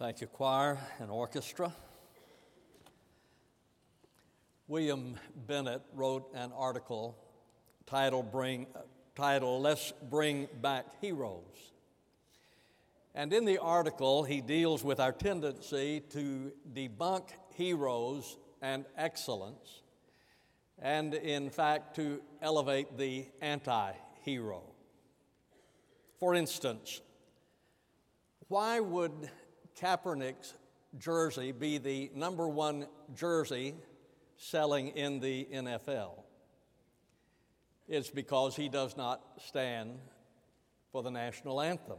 Thank 0.00 0.22
you, 0.22 0.28
choir 0.28 0.78
and 0.98 1.10
orchestra. 1.10 1.74
William 4.66 5.16
Bennett 5.46 5.82
wrote 5.92 6.26
an 6.34 6.52
article 6.56 7.18
titled, 7.84 8.32
bring, 8.32 8.66
titled 9.14 9.60
Let's 9.60 9.92
Bring 10.08 10.48
Back 10.62 10.86
Heroes. 11.02 11.74
And 13.14 13.30
in 13.30 13.44
the 13.44 13.58
article, 13.58 14.24
he 14.24 14.40
deals 14.40 14.82
with 14.82 15.00
our 15.00 15.12
tendency 15.12 16.00
to 16.14 16.50
debunk 16.72 17.24
heroes 17.54 18.38
and 18.62 18.86
excellence, 18.96 19.82
and 20.78 21.12
in 21.12 21.50
fact, 21.50 21.96
to 21.96 22.22
elevate 22.40 22.96
the 22.96 23.26
anti 23.42 23.92
hero. 24.22 24.62
For 26.18 26.34
instance, 26.34 27.02
why 28.48 28.80
would 28.80 29.28
Kaepernick's 29.78 30.54
jersey 30.98 31.52
be 31.52 31.78
the 31.78 32.10
number 32.14 32.48
one 32.48 32.86
jersey 33.14 33.74
selling 34.36 34.88
in 34.88 35.20
the 35.20 35.46
NFL? 35.52 36.22
It's 37.88 38.10
because 38.10 38.56
he 38.56 38.68
does 38.68 38.96
not 38.96 39.20
stand 39.44 39.98
for 40.92 41.02
the 41.02 41.10
national 41.10 41.60
anthem. 41.60 41.98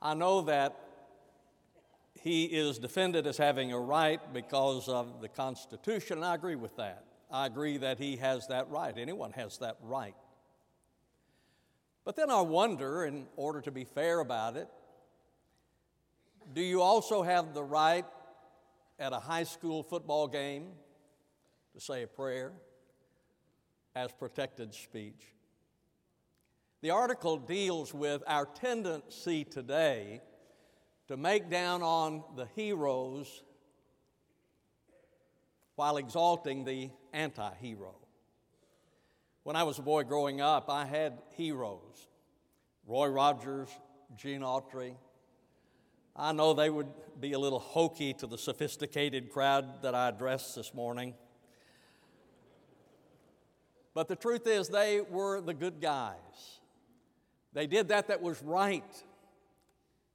I 0.00 0.14
know 0.14 0.42
that 0.42 0.78
he 2.20 2.44
is 2.44 2.78
defended 2.78 3.26
as 3.26 3.36
having 3.36 3.72
a 3.72 3.80
right 3.80 4.20
because 4.32 4.88
of 4.88 5.20
the 5.20 5.28
Constitution, 5.28 6.18
and 6.18 6.26
I 6.26 6.34
agree 6.34 6.56
with 6.56 6.76
that. 6.76 7.04
I 7.30 7.46
agree 7.46 7.78
that 7.78 7.98
he 7.98 8.16
has 8.16 8.46
that 8.48 8.68
right. 8.68 8.96
Anyone 8.96 9.32
has 9.32 9.58
that 9.58 9.76
right. 9.82 10.14
But 12.04 12.16
then 12.16 12.30
I 12.30 12.40
wonder, 12.40 13.04
in 13.04 13.26
order 13.36 13.60
to 13.62 13.70
be 13.70 13.84
fair 13.84 14.20
about 14.20 14.56
it, 14.56 14.68
do 16.52 16.60
you 16.60 16.82
also 16.82 17.22
have 17.22 17.54
the 17.54 17.62
right 17.62 18.04
at 18.98 19.12
a 19.12 19.18
high 19.18 19.44
school 19.44 19.82
football 19.82 20.28
game 20.28 20.68
to 21.74 21.80
say 21.80 22.02
a 22.02 22.06
prayer 22.06 22.52
as 23.94 24.12
protected 24.12 24.74
speech? 24.74 25.22
The 26.82 26.90
article 26.90 27.36
deals 27.36 27.94
with 27.94 28.22
our 28.26 28.44
tendency 28.44 29.44
today 29.44 30.20
to 31.08 31.16
make 31.16 31.48
down 31.48 31.82
on 31.82 32.24
the 32.36 32.46
heroes 32.56 33.44
while 35.76 35.96
exalting 35.96 36.64
the 36.64 36.90
anti 37.12 37.54
hero. 37.60 37.94
When 39.44 39.56
I 39.56 39.62
was 39.62 39.78
a 39.78 39.82
boy 39.82 40.04
growing 40.04 40.40
up, 40.40 40.68
I 40.68 40.84
had 40.84 41.18
heroes 41.36 42.08
Roy 42.86 43.08
Rogers, 43.08 43.68
Gene 44.16 44.42
Autry. 44.42 44.94
I 46.14 46.32
know 46.32 46.52
they 46.52 46.68
would 46.68 46.92
be 47.20 47.32
a 47.32 47.38
little 47.38 47.58
hokey 47.58 48.12
to 48.14 48.26
the 48.26 48.36
sophisticated 48.36 49.30
crowd 49.30 49.82
that 49.82 49.94
I 49.94 50.08
addressed 50.08 50.54
this 50.54 50.74
morning. 50.74 51.14
But 53.94 54.08
the 54.08 54.16
truth 54.16 54.46
is, 54.46 54.68
they 54.68 55.00
were 55.00 55.40
the 55.40 55.54
good 55.54 55.80
guys. 55.80 56.60
They 57.54 57.66
did 57.66 57.88
that 57.88 58.08
that 58.08 58.20
was 58.20 58.42
right. 58.42 59.02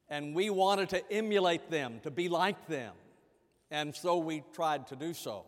And 0.09 0.35
we 0.35 0.49
wanted 0.49 0.89
to 0.89 1.11
emulate 1.11 1.69
them, 1.69 1.99
to 2.03 2.11
be 2.11 2.29
like 2.29 2.67
them. 2.67 2.93
And 3.71 3.95
so 3.95 4.17
we 4.17 4.43
tried 4.53 4.87
to 4.87 4.95
do 4.95 5.13
so. 5.13 5.45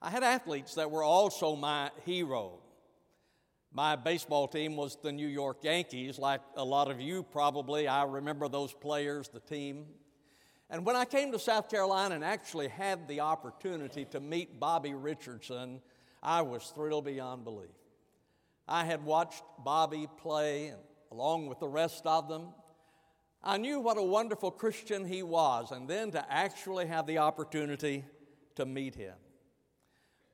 I 0.00 0.10
had 0.10 0.22
athletes 0.22 0.74
that 0.74 0.90
were 0.90 1.02
also 1.02 1.56
my 1.56 1.90
heroes. 2.04 2.60
My 3.72 3.96
baseball 3.96 4.48
team 4.48 4.76
was 4.76 4.96
the 5.02 5.12
New 5.12 5.26
York 5.26 5.58
Yankees, 5.62 6.18
like 6.18 6.40
a 6.56 6.64
lot 6.64 6.90
of 6.90 7.00
you 7.00 7.22
probably. 7.22 7.86
I 7.86 8.04
remember 8.04 8.48
those 8.48 8.72
players, 8.72 9.28
the 9.28 9.40
team. 9.40 9.86
And 10.70 10.84
when 10.84 10.96
I 10.96 11.04
came 11.04 11.32
to 11.32 11.38
South 11.38 11.68
Carolina 11.68 12.14
and 12.14 12.24
actually 12.24 12.68
had 12.68 13.08
the 13.08 13.20
opportunity 13.20 14.04
to 14.06 14.20
meet 14.20 14.58
Bobby 14.58 14.94
Richardson, 14.94 15.80
I 16.22 16.42
was 16.42 16.72
thrilled 16.74 17.04
beyond 17.04 17.44
belief. 17.44 17.70
I 18.66 18.84
had 18.84 19.04
watched 19.04 19.42
Bobby 19.64 20.08
play, 20.18 20.74
along 21.10 21.46
with 21.46 21.58
the 21.58 21.68
rest 21.68 22.06
of 22.06 22.28
them, 22.28 22.48
I 23.42 23.56
knew 23.56 23.80
what 23.80 23.96
a 23.96 24.02
wonderful 24.02 24.50
Christian 24.50 25.06
he 25.06 25.22
was, 25.22 25.70
and 25.70 25.88
then 25.88 26.10
to 26.10 26.32
actually 26.32 26.86
have 26.86 27.06
the 27.06 27.18
opportunity 27.18 28.04
to 28.56 28.66
meet 28.66 28.94
him. 28.94 29.14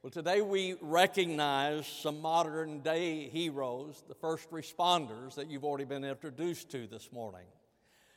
Well, 0.04 0.10
today 0.10 0.42
we 0.42 0.74
recognize 0.82 1.86
some 1.86 2.20
modern 2.20 2.80
day 2.80 3.30
heroes, 3.30 4.04
the 4.06 4.14
first 4.14 4.50
responders 4.50 5.34
that 5.36 5.48
you've 5.48 5.64
already 5.64 5.86
been 5.86 6.04
introduced 6.04 6.70
to 6.72 6.86
this 6.86 7.10
morning. 7.10 7.46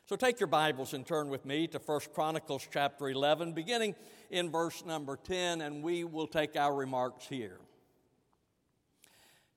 So 0.06 0.18
take 0.18 0.38
your 0.38 0.48
Bibles 0.48 0.94
and 0.94 1.08
turn 1.08 1.30
with 1.30 1.46
me 1.46 1.66
to 1.68 1.78
1 1.78 2.00
Chronicles 2.14 2.68
chapter 2.74 3.08
11, 3.08 3.54
beginning 3.54 3.96
in 4.30 4.52
verse 4.52 4.84
number 4.86 5.16
10, 5.16 5.62
and 5.62 5.82
we 5.82 6.04
will 6.04 6.28
take 6.28 6.58
our 6.58 6.76
remarks 6.76 7.26
here. 7.30 7.62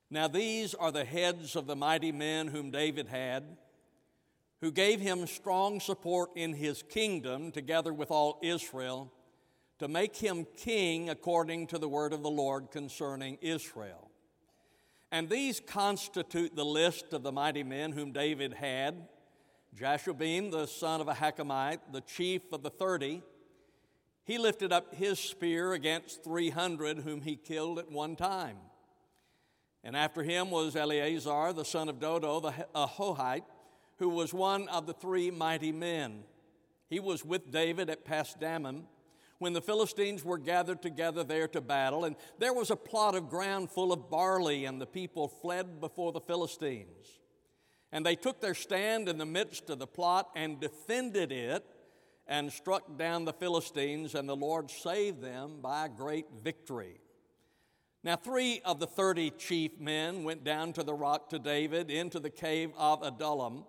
Now, 0.09 0.29
these 0.29 0.73
are 0.73 0.93
the 0.93 1.03
heads 1.03 1.57
of 1.57 1.67
the 1.67 1.75
mighty 1.75 2.13
men 2.13 2.47
whom 2.47 2.71
David 2.71 3.09
had, 3.09 3.43
who 4.61 4.71
gave 4.71 5.01
him 5.01 5.27
strong 5.27 5.81
support 5.81 6.29
in 6.37 6.53
his 6.53 6.81
kingdom, 6.81 7.51
together 7.51 7.91
with 7.91 8.09
all 8.09 8.39
Israel 8.41 9.11
to 9.81 9.87
make 9.87 10.15
him 10.15 10.45
king 10.57 11.09
according 11.09 11.65
to 11.65 11.79
the 11.79 11.89
word 11.89 12.13
of 12.13 12.21
the 12.21 12.29
Lord 12.29 12.69
concerning 12.69 13.39
Israel. 13.41 14.11
And 15.11 15.27
these 15.27 15.59
constitute 15.59 16.55
the 16.55 16.63
list 16.63 17.13
of 17.13 17.23
the 17.23 17.31
mighty 17.31 17.63
men 17.63 17.91
whom 17.91 18.11
David 18.11 18.53
had 18.53 19.07
Jashobeam, 19.75 20.51
the 20.51 20.67
son 20.67 21.01
of 21.01 21.07
a 21.07 21.15
Hakamite, 21.15 21.79
the 21.91 22.01
chief 22.01 22.43
of 22.53 22.61
the 22.61 22.69
thirty. 22.69 23.23
He 24.23 24.37
lifted 24.37 24.71
up 24.71 24.93
his 24.93 25.17
spear 25.17 25.73
against 25.73 26.23
300 26.23 26.99
whom 26.99 27.21
he 27.21 27.35
killed 27.35 27.79
at 27.79 27.91
one 27.91 28.15
time. 28.15 28.57
And 29.83 29.97
after 29.97 30.21
him 30.21 30.51
was 30.51 30.75
Eleazar, 30.75 31.53
the 31.53 31.65
son 31.65 31.89
of 31.89 31.99
Dodo, 31.99 32.39
the 32.39 32.53
Ahohite, 32.75 33.45
who 33.97 34.09
was 34.09 34.31
one 34.31 34.67
of 34.67 34.85
the 34.85 34.93
three 34.93 35.31
mighty 35.31 35.71
men. 35.71 36.23
He 36.87 36.99
was 36.99 37.25
with 37.25 37.51
David 37.51 37.89
at 37.89 38.05
Pasdammim 38.05 38.83
when 39.41 39.53
the 39.53 39.61
Philistines 39.61 40.23
were 40.23 40.37
gathered 40.37 40.83
together 40.83 41.23
there 41.23 41.47
to 41.47 41.61
battle, 41.61 42.05
and 42.05 42.15
there 42.37 42.53
was 42.53 42.69
a 42.69 42.75
plot 42.75 43.15
of 43.15 43.27
ground 43.27 43.71
full 43.71 43.91
of 43.91 44.07
barley, 44.07 44.65
and 44.65 44.79
the 44.79 44.85
people 44.85 45.27
fled 45.27 45.81
before 45.81 46.11
the 46.11 46.21
Philistines. 46.21 47.19
And 47.91 48.05
they 48.05 48.15
took 48.15 48.39
their 48.39 48.53
stand 48.53 49.09
in 49.09 49.17
the 49.17 49.25
midst 49.25 49.71
of 49.71 49.79
the 49.79 49.87
plot 49.87 50.29
and 50.35 50.59
defended 50.59 51.31
it 51.31 51.65
and 52.27 52.53
struck 52.53 52.99
down 52.99 53.25
the 53.25 53.33
Philistines, 53.33 54.13
and 54.13 54.29
the 54.29 54.35
Lord 54.35 54.69
saved 54.69 55.23
them 55.23 55.59
by 55.59 55.87
great 55.87 56.27
victory. 56.43 57.01
Now, 58.03 58.17
three 58.17 58.61
of 58.63 58.79
the 58.79 58.85
thirty 58.85 59.31
chief 59.31 59.79
men 59.79 60.23
went 60.23 60.43
down 60.43 60.71
to 60.73 60.83
the 60.83 60.93
rock 60.93 61.31
to 61.31 61.39
David 61.39 61.89
into 61.89 62.19
the 62.19 62.29
cave 62.29 62.73
of 62.77 63.01
Adullam, 63.01 63.63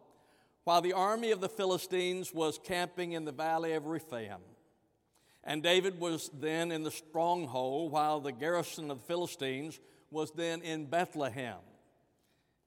while 0.65 0.83
the 0.83 0.93
army 0.93 1.31
of 1.31 1.41
the 1.41 1.49
Philistines 1.49 2.35
was 2.35 2.61
camping 2.63 3.13
in 3.13 3.25
the 3.25 3.33
valley 3.33 3.73
of 3.73 3.87
Rephaim. 3.87 4.41
And 5.45 5.63
David 5.63 5.99
was 5.99 6.31
then 6.39 6.71
in 6.71 6.83
the 6.83 6.91
stronghold, 6.91 7.93
while 7.93 8.21
the 8.21 8.33
garrison 8.33 8.91
of 8.91 8.99
the 8.99 9.05
Philistines 9.05 9.81
was 10.11 10.31
then 10.33 10.63
in 10.63 10.87
Bethlehem. 10.87 11.59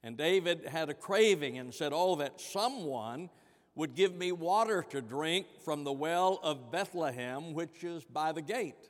And 0.02 0.16
David 0.16 0.66
had 0.66 0.90
a 0.90 0.94
craving 0.94 1.58
and 1.58 1.72
said, 1.72 1.92
Oh, 1.94 2.16
that 2.16 2.40
someone 2.40 3.30
would 3.74 3.94
give 3.94 4.14
me 4.14 4.32
water 4.32 4.84
to 4.90 5.00
drink 5.00 5.46
from 5.64 5.84
the 5.84 5.92
well 5.92 6.38
of 6.42 6.70
Bethlehem, 6.70 7.54
which 7.54 7.82
is 7.82 8.04
by 8.04 8.32
the 8.32 8.42
gate. 8.42 8.88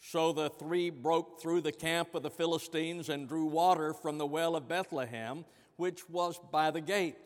So 0.00 0.32
the 0.32 0.50
three 0.50 0.90
broke 0.90 1.40
through 1.40 1.62
the 1.62 1.72
camp 1.72 2.14
of 2.14 2.22
the 2.22 2.30
Philistines 2.30 3.08
and 3.08 3.28
drew 3.28 3.46
water 3.46 3.94
from 3.94 4.18
the 4.18 4.26
well 4.26 4.54
of 4.54 4.68
Bethlehem, 4.68 5.44
which 5.76 6.08
was 6.08 6.38
by 6.52 6.70
the 6.70 6.80
gate, 6.80 7.16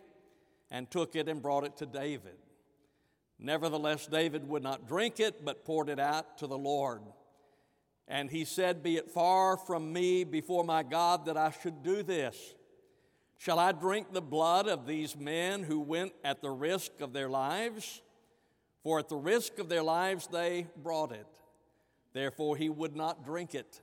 and 0.71 0.91
took 0.91 1.17
it 1.17 1.29
and 1.29 1.43
brought 1.43 1.65
it 1.65 1.77
to 1.79 1.87
David. 1.87 2.37
Nevertheless, 3.39 4.07
David 4.07 4.49
would 4.49 4.63
not 4.63 4.89
drink 4.89 5.21
it, 5.21 5.45
but 5.45 5.65
poured 5.65 5.89
it 5.89 6.01
out 6.01 6.39
to 6.39 6.47
the 6.47 6.59
Lord. 6.59 7.03
And 8.09 8.31
he 8.31 8.45
said, 8.45 8.83
Be 8.83 8.97
it 8.97 9.11
far 9.11 9.57
from 9.57 9.93
me 9.93 10.25
before 10.25 10.65
my 10.65 10.83
God 10.83 11.27
that 11.27 11.37
I 11.37 11.51
should 11.51 11.83
do 11.83 12.03
this. 12.03 12.55
Shall 13.37 13.59
I 13.59 13.71
drink 13.71 14.13
the 14.13 14.21
blood 14.21 14.67
of 14.67 14.87
these 14.87 15.17
men 15.17 15.63
who 15.63 15.79
went 15.79 16.13
at 16.25 16.43
the 16.43 16.51
risk 16.51 17.01
of 17.01 17.13
their 17.13 17.29
lives? 17.29 18.03
For 18.83 18.99
at 18.99 19.09
the 19.09 19.17
risk 19.17 19.59
of 19.59 19.69
their 19.69 19.83
lives 19.83 20.27
they 20.27 20.67
brought 20.77 21.13
it. 21.13 21.27
Therefore 22.13 22.57
he 22.57 22.69
would 22.69 22.97
not 22.97 23.25
drink 23.25 23.55
it. 23.55 23.81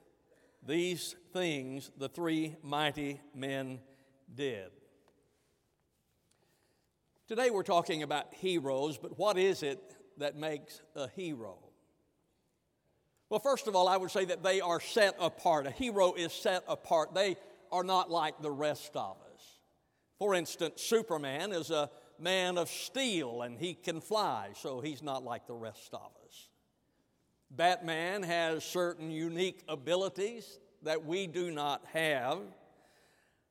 These 0.66 1.16
things 1.31 1.92
the 1.98 2.10
three 2.10 2.56
mighty 2.63 3.22
men 3.34 3.80
did. 4.34 4.72
Today 7.27 7.50
we're 7.50 7.63
talking 7.63 8.04
about 8.04 8.36
heroes, 8.36 9.00
but 9.00 9.18
what 9.18 9.36
is 9.39 9.63
it 9.63 9.80
that 10.18 10.36
makes 10.36 10.81
a 10.95 11.10
hero? 11.10 11.57
Well, 13.31 13.39
first 13.39 13.68
of 13.68 13.75
all, 13.75 13.88
I 13.88 13.98
would 13.98 14.12
say 14.12 14.25
that 14.25 14.44
they 14.44 14.62
are 14.62 14.80
set 14.80 15.16
apart. 15.19 15.66
A 15.66 15.72
hero 15.72 16.13
is 16.13 16.31
set 16.31 16.63
apart. 16.68 17.16
They 17.16 17.36
are 17.72 17.83
not 17.83 18.12
like 18.12 18.44
the 18.44 18.51
rest 18.51 18.92
of 18.95 19.18
us. 19.33 19.42
For 20.19 20.36
instance, 20.36 20.83
Superman 20.83 21.51
is 21.51 21.72
a 21.72 21.89
man 22.19 22.60
of 22.60 22.69
steel 22.69 23.42
and 23.42 23.57
he 23.57 23.74
can 23.74 24.01
fly, 24.01 24.50
so 24.56 24.80
he's 24.80 25.01
not 25.01 25.24
like 25.24 25.48
the 25.48 25.56
rest 25.56 25.95
of 25.95 26.12
us. 26.27 26.50
Batman 27.50 28.22
has 28.22 28.63
certain 28.63 29.10
unique 29.10 29.63
abilities 29.68 30.60
that 30.83 31.06
we 31.06 31.25
do 31.25 31.50
not 31.50 31.83
have. 31.92 32.38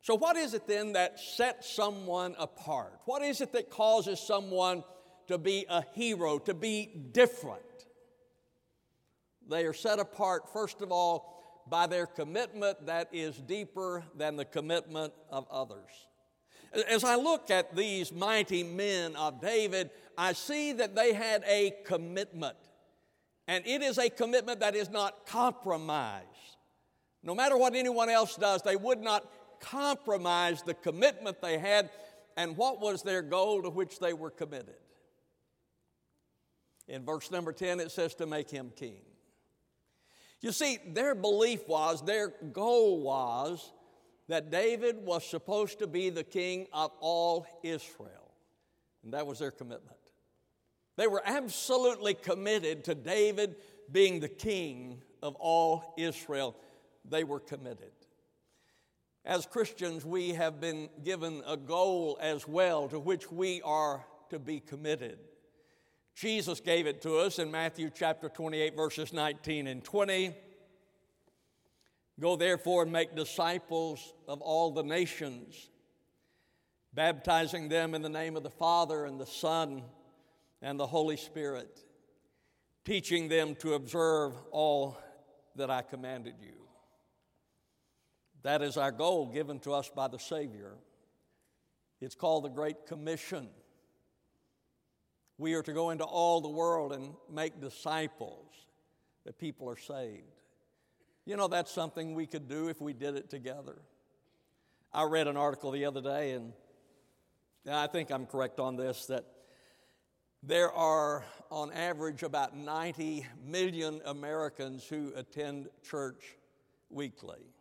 So, 0.04 0.14
what 0.14 0.36
is 0.36 0.52
it 0.52 0.68
then 0.68 0.92
that 0.92 1.18
sets 1.18 1.74
someone 1.74 2.34
apart? 2.38 3.00
What 3.06 3.22
is 3.22 3.40
it 3.40 3.54
that 3.54 3.70
causes 3.70 4.20
someone 4.20 4.84
to 5.28 5.38
be 5.38 5.64
a 5.66 5.82
hero, 5.94 6.38
to 6.40 6.52
be 6.52 7.08
different? 7.12 7.62
They 9.48 9.64
are 9.64 9.72
set 9.72 9.98
apart, 9.98 10.52
first 10.52 10.82
of 10.82 10.92
all, 10.92 11.64
by 11.70 11.86
their 11.86 12.04
commitment 12.04 12.84
that 12.84 13.08
is 13.14 13.38
deeper 13.38 14.04
than 14.14 14.36
the 14.36 14.44
commitment 14.44 15.14
of 15.30 15.46
others. 15.50 15.90
As 16.86 17.02
I 17.02 17.14
look 17.14 17.50
at 17.50 17.74
these 17.74 18.12
mighty 18.12 18.62
men 18.62 19.16
of 19.16 19.40
David, 19.40 19.88
I 20.18 20.34
see 20.34 20.74
that 20.74 20.94
they 20.94 21.14
had 21.14 21.44
a 21.46 21.72
commitment. 21.86 22.58
And 23.48 23.66
it 23.66 23.80
is 23.80 23.96
a 23.96 24.10
commitment 24.10 24.60
that 24.60 24.74
is 24.74 24.90
not 24.90 25.24
compromised. 25.24 26.26
No 27.22 27.34
matter 27.34 27.56
what 27.56 27.74
anyone 27.74 28.10
else 28.10 28.36
does, 28.36 28.60
they 28.60 28.76
would 28.76 29.00
not 29.00 29.26
compromise 29.64 30.62
the 30.62 30.74
commitment 30.74 31.40
they 31.40 31.58
had 31.58 31.90
and 32.36 32.56
what 32.56 32.80
was 32.80 33.02
their 33.02 33.22
goal 33.22 33.62
to 33.62 33.70
which 33.70 33.98
they 33.98 34.12
were 34.12 34.30
committed. 34.30 34.76
In 36.86 37.04
verse 37.04 37.30
number 37.30 37.52
10, 37.52 37.80
it 37.80 37.90
says 37.90 38.14
to 38.16 38.26
make 38.26 38.50
him 38.50 38.70
king. 38.76 39.00
You 40.40 40.52
see, 40.52 40.78
their 40.86 41.14
belief 41.14 41.66
was, 41.66 42.02
their 42.02 42.28
goal 42.52 43.00
was, 43.00 43.72
that 44.28 44.50
David 44.50 44.96
was 45.04 45.26
supposed 45.26 45.78
to 45.78 45.86
be 45.86 46.10
the 46.10 46.24
king 46.24 46.66
of 46.72 46.90
all 47.00 47.46
Israel. 47.62 48.32
And 49.02 49.12
that 49.14 49.26
was 49.26 49.38
their 49.38 49.50
commitment. 49.50 49.96
They 50.96 51.06
were 51.06 51.22
absolutely 51.24 52.14
committed 52.14 52.84
to 52.84 52.94
David 52.94 53.56
being 53.90 54.20
the 54.20 54.28
king 54.28 55.02
of 55.22 55.34
all 55.36 55.94
Israel. 55.96 56.54
They 57.08 57.24
were 57.24 57.40
committed. 57.40 57.90
As 59.24 59.46
Christians, 59.46 60.04
we 60.04 60.30
have 60.30 60.60
been 60.60 60.90
given 61.02 61.42
a 61.46 61.56
goal 61.56 62.18
as 62.20 62.46
well 62.46 62.88
to 62.88 62.98
which 62.98 63.32
we 63.32 63.62
are 63.62 64.04
to 64.28 64.38
be 64.38 64.60
committed. 64.60 65.18
Jesus 66.14 66.60
gave 66.60 66.86
it 66.86 67.00
to 67.02 67.16
us 67.16 67.38
in 67.38 67.50
Matthew 67.50 67.90
chapter 67.92 68.28
28, 68.28 68.76
verses 68.76 69.12
19 69.14 69.66
and 69.66 69.82
20. 69.82 70.34
Go 72.20 72.36
therefore 72.36 72.82
and 72.82 72.92
make 72.92 73.16
disciples 73.16 74.12
of 74.28 74.42
all 74.42 74.70
the 74.70 74.82
nations, 74.82 75.70
baptizing 76.92 77.70
them 77.70 77.94
in 77.94 78.02
the 78.02 78.10
name 78.10 78.36
of 78.36 78.42
the 78.42 78.50
Father 78.50 79.06
and 79.06 79.18
the 79.18 79.26
Son 79.26 79.82
and 80.60 80.78
the 80.78 80.86
Holy 80.86 81.16
Spirit, 81.16 81.80
teaching 82.84 83.28
them 83.28 83.54
to 83.56 83.72
observe 83.72 84.34
all 84.52 84.98
that 85.56 85.70
I 85.70 85.80
commanded 85.80 86.34
you. 86.40 86.63
That 88.44 88.62
is 88.62 88.76
our 88.76 88.92
goal 88.92 89.26
given 89.26 89.58
to 89.60 89.72
us 89.72 89.90
by 89.94 90.06
the 90.06 90.18
Savior. 90.18 90.74
It's 92.00 92.14
called 92.14 92.44
the 92.44 92.50
Great 92.50 92.86
Commission. 92.86 93.48
We 95.38 95.54
are 95.54 95.62
to 95.62 95.72
go 95.72 95.90
into 95.90 96.04
all 96.04 96.42
the 96.42 96.50
world 96.50 96.92
and 96.92 97.14
make 97.32 97.60
disciples 97.60 98.52
that 99.24 99.38
people 99.38 99.68
are 99.68 99.78
saved. 99.78 100.22
You 101.24 101.38
know, 101.38 101.48
that's 101.48 101.70
something 101.70 102.14
we 102.14 102.26
could 102.26 102.46
do 102.46 102.68
if 102.68 102.82
we 102.82 102.92
did 102.92 103.16
it 103.16 103.30
together. 103.30 103.78
I 104.92 105.04
read 105.04 105.26
an 105.26 105.38
article 105.38 105.70
the 105.70 105.86
other 105.86 106.02
day, 106.02 106.32
and 106.32 106.52
I 107.68 107.86
think 107.86 108.10
I'm 108.10 108.26
correct 108.26 108.60
on 108.60 108.76
this, 108.76 109.06
that 109.06 109.24
there 110.42 110.70
are, 110.70 111.24
on 111.50 111.72
average, 111.72 112.22
about 112.22 112.54
90 112.54 113.26
million 113.42 114.02
Americans 114.04 114.84
who 114.84 115.12
attend 115.16 115.68
church 115.82 116.22
weekly. 116.90 117.53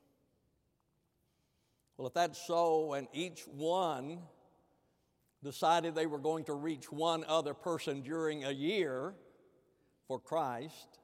Well, 2.03 2.09
if 2.09 2.15
that's 2.15 2.45
so, 2.45 2.91
and 2.95 3.07
each 3.13 3.43
one 3.47 4.19
decided 5.41 5.95
they 5.95 6.05
were 6.05 6.19
going 6.19 6.43
to 6.43 6.53
reach 6.53 6.91
one 6.91 7.23
other 7.29 7.53
person 7.53 8.01
during 8.01 8.43
a 8.43 8.51
year 8.51 9.13
for 10.09 10.19
Christ, 10.19 10.99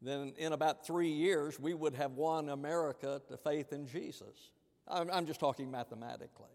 then 0.00 0.32
in 0.38 0.54
about 0.54 0.86
three 0.86 1.10
years 1.10 1.60
we 1.60 1.74
would 1.74 1.94
have 1.96 2.12
won 2.12 2.48
America 2.48 3.20
to 3.28 3.36
faith 3.36 3.74
in 3.74 3.86
Jesus. 3.86 4.52
I'm 4.88 5.26
just 5.26 5.38
talking 5.38 5.70
mathematically. 5.70 6.48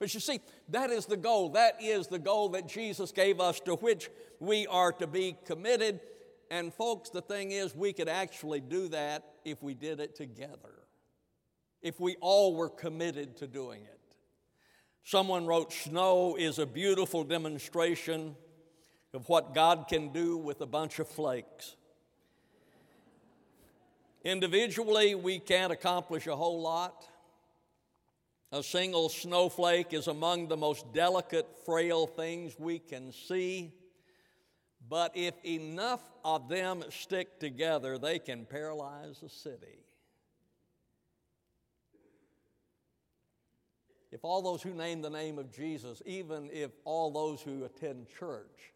But 0.00 0.12
you 0.12 0.18
see, 0.18 0.40
that 0.70 0.90
is 0.90 1.06
the 1.06 1.16
goal. 1.16 1.50
That 1.50 1.80
is 1.80 2.08
the 2.08 2.18
goal 2.18 2.48
that 2.48 2.66
Jesus 2.66 3.12
gave 3.12 3.38
us 3.38 3.60
to 3.60 3.76
which 3.76 4.10
we 4.40 4.66
are 4.66 4.90
to 4.94 5.06
be 5.06 5.36
committed. 5.46 6.00
And, 6.50 6.74
folks, 6.74 7.10
the 7.10 7.22
thing 7.22 7.52
is, 7.52 7.72
we 7.72 7.92
could 7.92 8.08
actually 8.08 8.58
do 8.58 8.88
that 8.88 9.22
if 9.44 9.62
we 9.62 9.74
did 9.74 10.00
it 10.00 10.16
together, 10.16 10.73
if 11.84 12.00
we 12.00 12.16
all 12.20 12.56
were 12.56 12.70
committed 12.70 13.36
to 13.36 13.46
doing 13.46 13.82
it. 13.82 14.00
Someone 15.04 15.46
wrote, 15.46 15.70
Snow 15.70 16.34
is 16.34 16.58
a 16.58 16.64
beautiful 16.64 17.24
demonstration 17.24 18.34
of 19.12 19.28
what 19.28 19.54
God 19.54 19.84
can 19.86 20.10
do 20.10 20.38
with 20.38 20.62
a 20.62 20.66
bunch 20.66 20.98
of 20.98 21.06
flakes. 21.06 21.76
Individually, 24.24 25.14
we 25.14 25.38
can't 25.38 25.72
accomplish 25.72 26.26
a 26.26 26.34
whole 26.34 26.62
lot. 26.62 27.06
A 28.50 28.62
single 28.62 29.10
snowflake 29.10 29.92
is 29.92 30.06
among 30.06 30.48
the 30.48 30.56
most 30.56 30.90
delicate, 30.94 31.46
frail 31.66 32.06
things 32.06 32.58
we 32.58 32.78
can 32.78 33.12
see. 33.12 33.74
But 34.88 35.12
if 35.14 35.34
enough 35.44 36.00
of 36.24 36.48
them 36.48 36.82
stick 36.88 37.38
together, 37.38 37.98
they 37.98 38.18
can 38.18 38.46
paralyze 38.46 39.22
a 39.22 39.28
city. 39.28 39.84
All 44.24 44.42
those 44.42 44.62
who 44.62 44.72
name 44.72 45.02
the 45.02 45.10
name 45.10 45.38
of 45.38 45.52
Jesus, 45.52 46.02
even 46.06 46.50
if 46.52 46.70
all 46.84 47.10
those 47.10 47.40
who 47.42 47.64
attend 47.64 48.06
church, 48.18 48.72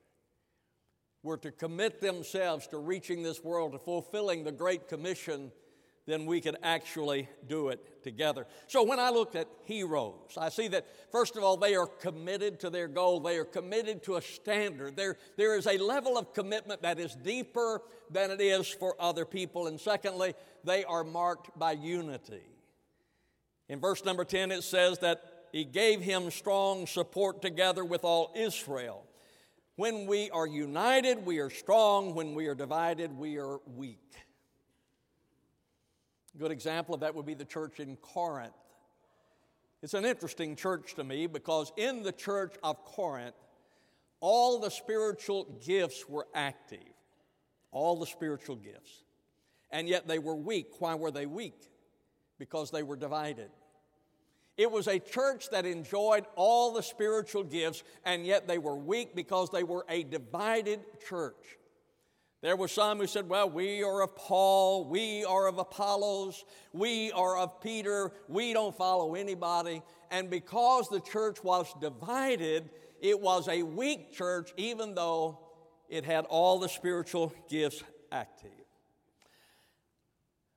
were 1.23 1.37
to 1.39 1.50
commit 1.50 2.00
themselves 2.00 2.67
to 2.69 2.79
reaching 2.79 3.23
this 3.23 3.43
world, 3.43 3.73
to 3.73 3.79
fulfilling 3.79 4.45
the 4.45 4.53
Great 4.53 4.89
Commission, 4.89 5.50
then 6.06 6.25
we 6.25 6.41
could 6.41 6.56
actually 6.62 7.29
do 7.49 7.69
it 7.69 8.03
together. 8.03 8.47
So 8.67 8.83
when 8.83 8.99
I 8.99 9.11
look 9.11 9.37
at 9.37 9.47
heroes, 9.65 10.39
I 10.39 10.49
see 10.49 10.69
that, 10.69 10.87
first 11.12 11.37
of 11.37 11.43
all, 11.43 11.59
they 11.59 11.75
are 11.77 11.87
committed 11.87 12.61
to 12.61 12.71
their 12.71 12.89
goal, 12.89 13.21
they 13.21 13.37
are 13.37 13.44
committed 13.44 14.03
to 14.05 14.17
a 14.17 14.23
standard. 14.23 14.97
There, 14.97 15.19
there 15.37 15.56
is 15.56 15.67
a 15.67 15.77
level 15.77 16.17
of 16.17 16.32
commitment 16.32 16.81
that 16.82 16.99
is 16.99 17.15
deeper 17.15 17.82
than 18.11 18.31
it 18.31 18.41
is 18.41 18.69
for 18.69 18.96
other 18.99 19.27
people. 19.27 19.67
And 19.67 19.79
secondly, 19.79 20.34
they 20.65 20.84
are 20.84 21.05
marked 21.05 21.58
by 21.58 21.72
unity. 21.72 22.43
In 23.69 23.81
verse 23.81 24.03
number 24.05 24.25
10, 24.25 24.51
it 24.51 24.65
says 24.65 24.99
that 25.01 25.22
he 25.52 25.64
gave 25.64 26.00
him 26.00 26.31
strong 26.31 26.86
support 26.86 27.43
together 27.43 27.84
with 27.84 28.05
all 28.05 28.32
Israel. 28.34 29.05
When 29.76 30.06
we 30.06 30.31
are 30.31 30.46
united, 30.46 31.24
we 31.24 31.38
are 31.38 31.50
strong. 31.50 32.14
When 32.14 32.34
we 32.34 32.46
are 32.46 32.55
divided, 32.55 33.17
we 33.17 33.38
are 33.38 33.58
weak. 33.76 34.12
A 36.34 36.38
good 36.38 36.50
example 36.50 36.94
of 36.94 37.00
that 37.02 37.14
would 37.14 37.26
be 37.26 37.34
the 37.34 37.44
church 37.44 37.81
in 37.81 37.96
Corinth. 37.96 38.52
It's 39.82 39.94
an 39.94 40.05
interesting 40.05 40.56
church 40.56 40.94
to 40.96 41.05
me 41.05 41.28
because 41.28 41.72
in 41.76 42.02
the 42.02 42.12
church 42.12 42.55
of 42.64 42.84
Corinth, 42.84 43.36
all 44.20 44.58
the 44.58 44.70
spiritual 44.70 45.44
gifts 45.64 46.08
were 46.08 46.26
active. 46.34 46.81
All 47.70 47.96
the 47.96 48.06
spiritual 48.06 48.56
gifts. 48.56 49.05
And 49.70 49.88
yet 49.88 50.08
they 50.08 50.19
were 50.19 50.34
weak. 50.34 50.81
Why 50.81 50.94
were 50.96 51.10
they 51.10 51.26
weak? 51.26 51.70
Because 52.38 52.70
they 52.70 52.82
were 52.82 52.96
divided. 52.96 53.50
It 54.58 54.72
was 54.72 54.88
a 54.88 54.98
church 54.98 55.50
that 55.50 55.65
enjoyed 55.65 56.27
all 56.34 56.72
the 56.74 56.82
spiritual 56.82 57.44
gifts, 57.44 57.84
and 58.05 58.27
yet 58.27 58.48
they 58.48 58.58
were 58.58 58.74
weak 58.74 59.15
because 59.15 59.50
they 59.50 59.62
were 59.62 59.86
a 59.88 60.03
divided 60.03 60.81
church. 61.08 61.58
There 62.43 62.56
were 62.56 62.69
some 62.69 62.98
who 62.98 63.06
said, 63.06 63.29
Well, 63.29 63.48
we 63.48 63.84
are 63.84 64.03
of 64.03 64.17
Paul, 64.17 64.84
we 64.84 65.24
are 65.24 65.46
of 65.46 65.58
Apollos, 65.58 66.44
we 66.72 67.12
are 67.12 67.38
of 67.38 67.60
Peter, 67.60 68.12
we 68.27 68.53
don't 68.53 68.77
follow 68.77 69.15
anybody. 69.15 69.81
And 70.10 70.29
because 70.29 70.88
the 70.88 71.00
church 71.00 71.43
was 71.44 71.72
divided, 71.81 72.70
it 73.00 73.20
was 73.20 73.46
a 73.48 73.62
weak 73.62 74.12
church, 74.12 74.53
even 74.56 74.96
though 74.96 75.38
it 75.88 76.05
had 76.05 76.24
all 76.24 76.58
the 76.58 76.69
spiritual 76.69 77.32
gifts 77.48 77.84
active. 78.10 78.50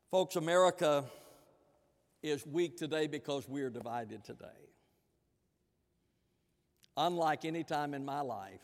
Folks, 0.10 0.36
America 0.36 1.06
is 2.24 2.46
weak 2.46 2.78
today 2.78 3.08
because 3.08 3.48
we 3.48 3.62
are 3.62 3.70
divided 3.70 4.24
today. 4.24 4.48
Unlike 6.98 7.46
any 7.46 7.64
time 7.64 7.94
in 7.94 8.06
my 8.06 8.22
life, 8.22 8.62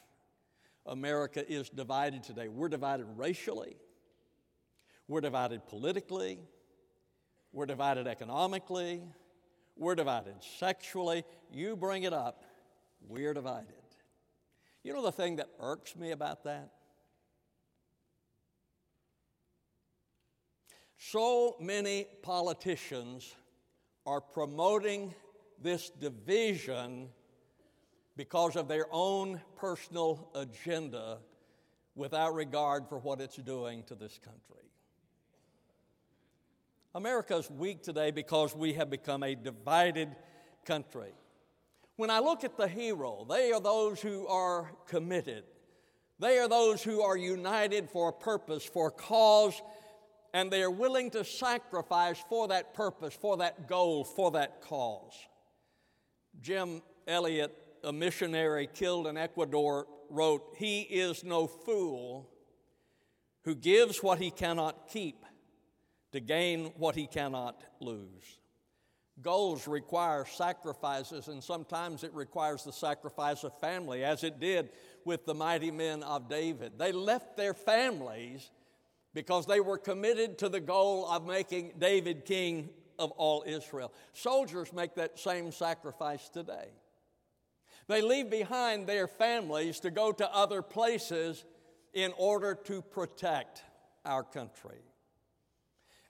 America 0.85 1.49
is 1.51 1.69
divided 1.69 2.23
today. 2.23 2.47
We're 2.47 2.69
divided 2.69 3.05
racially, 3.15 3.77
we're 5.07 5.21
divided 5.21 5.65
politically, 5.67 6.39
we're 7.51 7.65
divided 7.65 8.07
economically, 8.07 9.01
we're 9.75 9.95
divided 9.95 10.35
sexually. 10.59 11.23
You 11.51 11.75
bring 11.75 12.03
it 12.03 12.13
up, 12.13 12.43
we're 13.07 13.33
divided. 13.33 13.73
You 14.83 14.93
know 14.93 15.03
the 15.03 15.11
thing 15.11 15.37
that 15.37 15.47
irks 15.59 15.95
me 15.95 16.11
about 16.11 16.43
that? 16.43 16.69
So 20.97 21.55
many 21.59 22.05
politicians 22.21 23.35
are 24.07 24.21
promoting 24.21 25.13
this 25.61 25.89
division 25.89 27.09
because 28.15 28.55
of 28.55 28.69
their 28.69 28.87
own 28.89 29.41
personal 29.57 30.31
agenda 30.33 31.19
without 31.93 32.33
regard 32.33 32.87
for 32.87 32.99
what 32.99 33.19
it's 33.19 33.35
doing 33.35 33.83
to 33.83 33.95
this 33.95 34.17
country. 34.23 34.63
America 36.95 37.35
is 37.35 37.51
weak 37.51 37.83
today 37.83 38.09
because 38.09 38.55
we 38.55 38.73
have 38.73 38.89
become 38.89 39.23
a 39.23 39.35
divided 39.35 40.15
country. 40.65 41.11
When 41.97 42.09
I 42.09 42.19
look 42.19 42.45
at 42.45 42.55
the 42.55 42.67
hero, 42.67 43.25
they 43.29 43.51
are 43.51 43.59
those 43.59 44.01
who 44.01 44.25
are 44.27 44.71
committed. 44.87 45.43
They 46.19 46.39
are 46.39 46.47
those 46.47 46.81
who 46.81 47.01
are 47.01 47.17
united 47.17 47.89
for 47.89 48.09
a 48.09 48.13
purpose, 48.13 48.63
for 48.63 48.87
a 48.87 48.91
cause, 48.91 49.61
and 50.37 50.51
they 50.51 50.61
are 50.61 50.69
willing 50.69 51.09
to 51.09 51.23
sacrifice 51.23 52.23
for 52.29 52.49
that 52.49 52.75
purpose, 52.75 53.15
for 53.15 53.37
that 53.37 53.67
goal, 53.67 54.03
for 54.03 54.29
that 54.29 54.61
cause. 54.61 55.15
Jim 56.39 56.83
Elliot, 57.07 57.57
a 57.83 57.91
missionary 57.91 58.69
killed 58.71 59.07
in 59.07 59.17
Ecuador, 59.17 59.87
wrote, 60.11 60.53
He 60.55 60.81
is 60.81 61.23
no 61.23 61.47
fool 61.47 62.29
who 63.45 63.55
gives 63.55 64.03
what 64.03 64.19
he 64.19 64.29
cannot 64.29 64.87
keep 64.89 65.25
to 66.11 66.19
gain 66.19 66.65
what 66.77 66.93
he 66.93 67.07
cannot 67.07 67.63
lose. 67.79 68.37
Goals 69.19 69.67
require 69.67 70.23
sacrifices, 70.23 71.29
and 71.29 71.43
sometimes 71.43 72.03
it 72.03 72.13
requires 72.13 72.63
the 72.63 72.71
sacrifice 72.71 73.43
of 73.43 73.59
family, 73.59 74.03
as 74.03 74.23
it 74.23 74.39
did 74.39 74.69
with 75.03 75.25
the 75.25 75.33
mighty 75.33 75.71
men 75.71 76.03
of 76.03 76.29
David. 76.29 76.73
They 76.77 76.91
left 76.91 77.37
their 77.37 77.55
families 77.55 78.51
because 79.17 79.47
they 79.47 79.59
were 79.59 79.79
committed 79.79 80.37
to 80.37 80.47
the 80.47 80.59
goal 80.59 81.07
of 81.09 81.25
making 81.25 81.71
David 81.79 82.23
king 82.23 82.69
of 82.99 83.09
all 83.13 83.43
Israel. 83.47 83.91
Soldiers 84.13 84.71
make 84.71 84.93
that 84.93 85.17
same 85.17 85.51
sacrifice 85.51 86.29
today. 86.29 86.67
They 87.87 88.03
leave 88.03 88.29
behind 88.29 88.85
their 88.85 89.07
families 89.07 89.79
to 89.79 89.89
go 89.89 90.11
to 90.11 90.31
other 90.31 90.61
places 90.61 91.45
in 91.95 92.13
order 92.15 92.53
to 92.65 92.83
protect 92.83 93.63
our 94.05 94.21
country. 94.21 94.83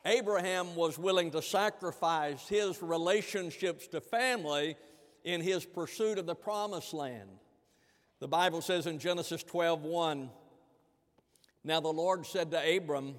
Abraham 0.04 0.76
was 0.76 1.00
willing 1.00 1.32
to 1.32 1.42
sacrifice 1.42 2.46
his 2.50 2.84
relationships 2.84 3.88
to 3.88 4.02
family 4.02 4.76
in 5.24 5.40
his 5.40 5.66
pursuit 5.66 6.18
of 6.18 6.26
the 6.26 6.36
promised 6.36 6.94
land. 6.94 7.30
The 8.20 8.28
Bible 8.28 8.60
says 8.60 8.86
in 8.86 9.00
Genesis 9.00 9.44
12 9.44 9.84
1, 9.84 10.30
now 11.68 11.82
the 11.82 11.90
Lord 11.90 12.26
said 12.26 12.52
to 12.52 12.78
Abram, 12.78 13.16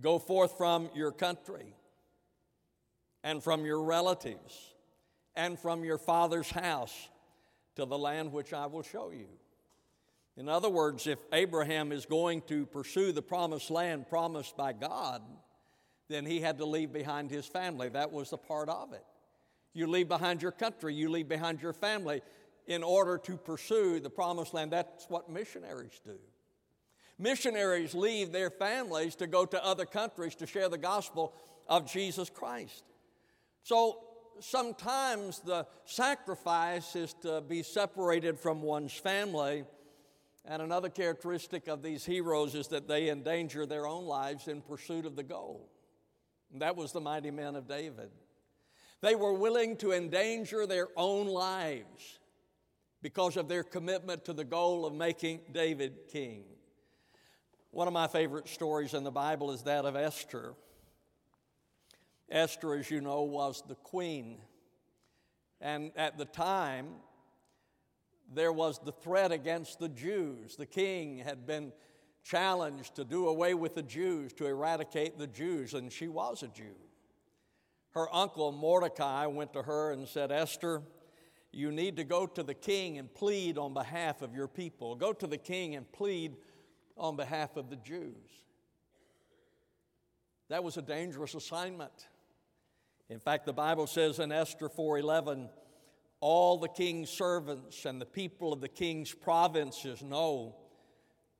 Go 0.00 0.18
forth 0.18 0.58
from 0.58 0.90
your 0.94 1.12
country 1.12 1.74
and 3.22 3.42
from 3.42 3.64
your 3.64 3.82
relatives 3.82 4.74
and 5.34 5.58
from 5.58 5.84
your 5.84 5.98
father's 5.98 6.50
house 6.50 7.08
to 7.76 7.84
the 7.84 7.98
land 7.98 8.32
which 8.32 8.52
I 8.52 8.66
will 8.66 8.82
show 8.82 9.10
you. 9.10 9.28
In 10.36 10.48
other 10.48 10.68
words, 10.68 11.06
if 11.06 11.18
Abraham 11.32 11.92
is 11.92 12.06
going 12.06 12.42
to 12.42 12.66
pursue 12.66 13.12
the 13.12 13.22
promised 13.22 13.70
land 13.70 14.08
promised 14.08 14.56
by 14.56 14.72
God, 14.72 15.22
then 16.08 16.26
he 16.26 16.40
had 16.40 16.58
to 16.58 16.64
leave 16.64 16.92
behind 16.92 17.30
his 17.30 17.46
family. 17.46 17.88
That 17.88 18.12
was 18.12 18.32
a 18.32 18.36
part 18.36 18.68
of 18.68 18.92
it. 18.92 19.04
You 19.72 19.86
leave 19.86 20.08
behind 20.08 20.42
your 20.42 20.52
country, 20.52 20.94
you 20.94 21.08
leave 21.08 21.28
behind 21.28 21.62
your 21.62 21.72
family 21.72 22.20
in 22.66 22.82
order 22.82 23.16
to 23.18 23.36
pursue 23.36 24.00
the 24.00 24.10
promised 24.10 24.54
land. 24.54 24.72
That's 24.72 25.08
what 25.08 25.30
missionaries 25.30 26.00
do. 26.04 26.18
Missionaries 27.18 27.94
leave 27.94 28.32
their 28.32 28.50
families 28.50 29.14
to 29.16 29.26
go 29.26 29.46
to 29.46 29.64
other 29.64 29.86
countries 29.86 30.34
to 30.36 30.46
share 30.46 30.68
the 30.68 30.78
gospel 30.78 31.32
of 31.68 31.90
Jesus 31.90 32.28
Christ. 32.28 32.84
So 33.62 34.00
sometimes 34.40 35.40
the 35.40 35.66
sacrifice 35.84 36.96
is 36.96 37.14
to 37.22 37.40
be 37.40 37.62
separated 37.62 38.38
from 38.38 38.62
one's 38.62 38.92
family. 38.92 39.64
And 40.44 40.60
another 40.60 40.90
characteristic 40.90 41.68
of 41.68 41.82
these 41.82 42.04
heroes 42.04 42.54
is 42.54 42.68
that 42.68 42.88
they 42.88 43.08
endanger 43.08 43.64
their 43.64 43.86
own 43.86 44.04
lives 44.04 44.48
in 44.48 44.60
pursuit 44.60 45.06
of 45.06 45.16
the 45.16 45.22
goal. 45.22 45.70
And 46.52 46.60
that 46.62 46.76
was 46.76 46.92
the 46.92 47.00
mighty 47.00 47.30
men 47.30 47.56
of 47.56 47.66
David. 47.66 48.10
They 49.00 49.14
were 49.14 49.32
willing 49.32 49.76
to 49.78 49.92
endanger 49.92 50.66
their 50.66 50.88
own 50.96 51.26
lives 51.26 52.18
because 53.02 53.36
of 53.36 53.48
their 53.48 53.62
commitment 53.62 54.24
to 54.24 54.32
the 54.32 54.44
goal 54.44 54.86
of 54.86 54.94
making 54.94 55.40
David 55.52 56.08
king. 56.10 56.44
One 57.74 57.88
of 57.88 57.92
my 57.92 58.06
favorite 58.06 58.46
stories 58.48 58.94
in 58.94 59.02
the 59.02 59.10
Bible 59.10 59.50
is 59.50 59.62
that 59.62 59.84
of 59.84 59.96
Esther. 59.96 60.54
Esther, 62.30 62.74
as 62.74 62.88
you 62.88 63.00
know, 63.00 63.22
was 63.22 63.64
the 63.66 63.74
queen. 63.74 64.38
And 65.60 65.90
at 65.96 66.16
the 66.16 66.24
time, 66.24 66.86
there 68.32 68.52
was 68.52 68.78
the 68.78 68.92
threat 68.92 69.32
against 69.32 69.80
the 69.80 69.88
Jews. 69.88 70.54
The 70.54 70.66
king 70.66 71.18
had 71.18 71.48
been 71.48 71.72
challenged 72.22 72.94
to 72.94 73.04
do 73.04 73.26
away 73.26 73.54
with 73.54 73.74
the 73.74 73.82
Jews, 73.82 74.32
to 74.34 74.46
eradicate 74.46 75.18
the 75.18 75.26
Jews, 75.26 75.74
and 75.74 75.92
she 75.92 76.06
was 76.06 76.44
a 76.44 76.48
Jew. 76.48 76.76
Her 77.90 78.06
uncle 78.14 78.52
Mordecai 78.52 79.26
went 79.26 79.52
to 79.54 79.62
her 79.62 79.90
and 79.90 80.06
said, 80.06 80.30
Esther, 80.30 80.80
you 81.50 81.72
need 81.72 81.96
to 81.96 82.04
go 82.04 82.24
to 82.24 82.44
the 82.44 82.54
king 82.54 82.98
and 82.98 83.12
plead 83.12 83.58
on 83.58 83.74
behalf 83.74 84.22
of 84.22 84.32
your 84.32 84.46
people. 84.46 84.94
Go 84.94 85.12
to 85.12 85.26
the 85.26 85.38
king 85.38 85.74
and 85.74 85.90
plead 85.90 86.36
on 86.96 87.16
behalf 87.16 87.56
of 87.56 87.70
the 87.70 87.76
Jews. 87.76 88.14
That 90.48 90.62
was 90.62 90.76
a 90.76 90.82
dangerous 90.82 91.34
assignment. 91.34 92.08
In 93.08 93.18
fact, 93.18 93.46
the 93.46 93.52
Bible 93.52 93.86
says 93.86 94.18
in 94.18 94.32
Esther 94.32 94.68
4:11, 94.68 95.50
all 96.20 96.58
the 96.58 96.68
king's 96.68 97.10
servants 97.10 97.84
and 97.84 98.00
the 98.00 98.06
people 98.06 98.52
of 98.52 98.60
the 98.60 98.68
king's 98.68 99.12
provinces 99.12 100.02
know 100.02 100.56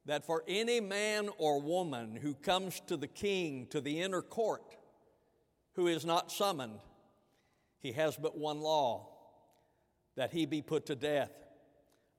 that 0.07 0.27
for 0.27 0.45
any 0.47 0.81
man 0.81 1.31
or 1.39 1.61
woman 1.61 2.17
who 2.17 2.35
comes 2.35 2.81
to 2.87 2.97
the 2.97 3.07
king 3.07 3.67
to 3.69 3.81
the 3.81 4.03
inner 4.03 4.21
court 4.21 4.77
who 5.75 5.87
is 5.87 6.05
not 6.05 6.31
summoned, 6.31 6.81
he 7.79 7.93
has 7.93 8.17
but 8.17 8.37
one 8.37 8.61
law 8.61 9.09
that 10.17 10.33
he 10.33 10.47
be 10.47 10.63
put 10.63 10.87
to 10.87 10.95
death 10.95 11.44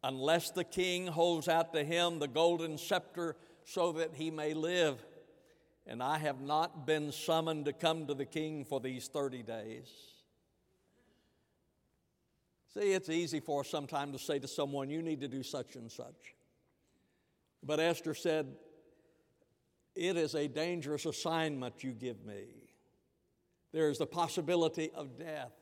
unless 0.05 0.51
the 0.51 0.63
king 0.63 1.07
holds 1.07 1.47
out 1.47 1.73
to 1.73 1.83
him 1.83 2.19
the 2.19 2.27
golden 2.27 2.77
scepter 2.77 3.35
so 3.63 3.91
that 3.93 4.11
he 4.13 4.29
may 4.29 4.53
live. 4.53 5.03
And 5.87 6.01
I 6.01 6.19
have 6.19 6.41
not 6.41 6.85
been 6.85 7.11
summoned 7.11 7.65
to 7.65 7.73
come 7.73 8.05
to 8.05 8.13
the 8.13 8.25
king 8.25 8.65
for 8.65 8.79
these 8.79 9.07
30 9.07 9.41
days. 9.41 9.89
See, 12.75 12.91
it's 12.91 13.09
easy 13.09 13.39
for 13.39 13.61
us 13.61 13.69
sometimes 13.69 14.13
to 14.13 14.23
say 14.23 14.37
to 14.37 14.47
someone, 14.47 14.91
You 14.91 15.01
need 15.01 15.21
to 15.21 15.27
do 15.27 15.41
such 15.41 15.75
and 15.75 15.91
such. 15.91 16.35
But 17.63 17.79
Esther 17.79 18.13
said, 18.13 18.47
It 19.95 20.17
is 20.17 20.35
a 20.35 20.47
dangerous 20.47 21.05
assignment 21.05 21.83
you 21.83 21.93
give 21.93 22.23
me. 22.23 22.45
There 23.73 23.89
is 23.89 23.97
the 23.97 24.05
possibility 24.05 24.91
of 24.93 25.17
death. 25.17 25.53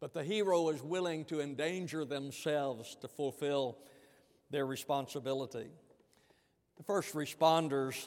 But 0.00 0.14
the 0.14 0.22
hero 0.22 0.68
is 0.68 0.82
willing 0.82 1.24
to 1.26 1.40
endanger 1.40 2.04
themselves 2.04 2.96
to 3.00 3.08
fulfill 3.08 3.78
their 4.50 4.66
responsibility. 4.66 5.68
The 6.76 6.84
first 6.84 7.14
responders 7.14 8.06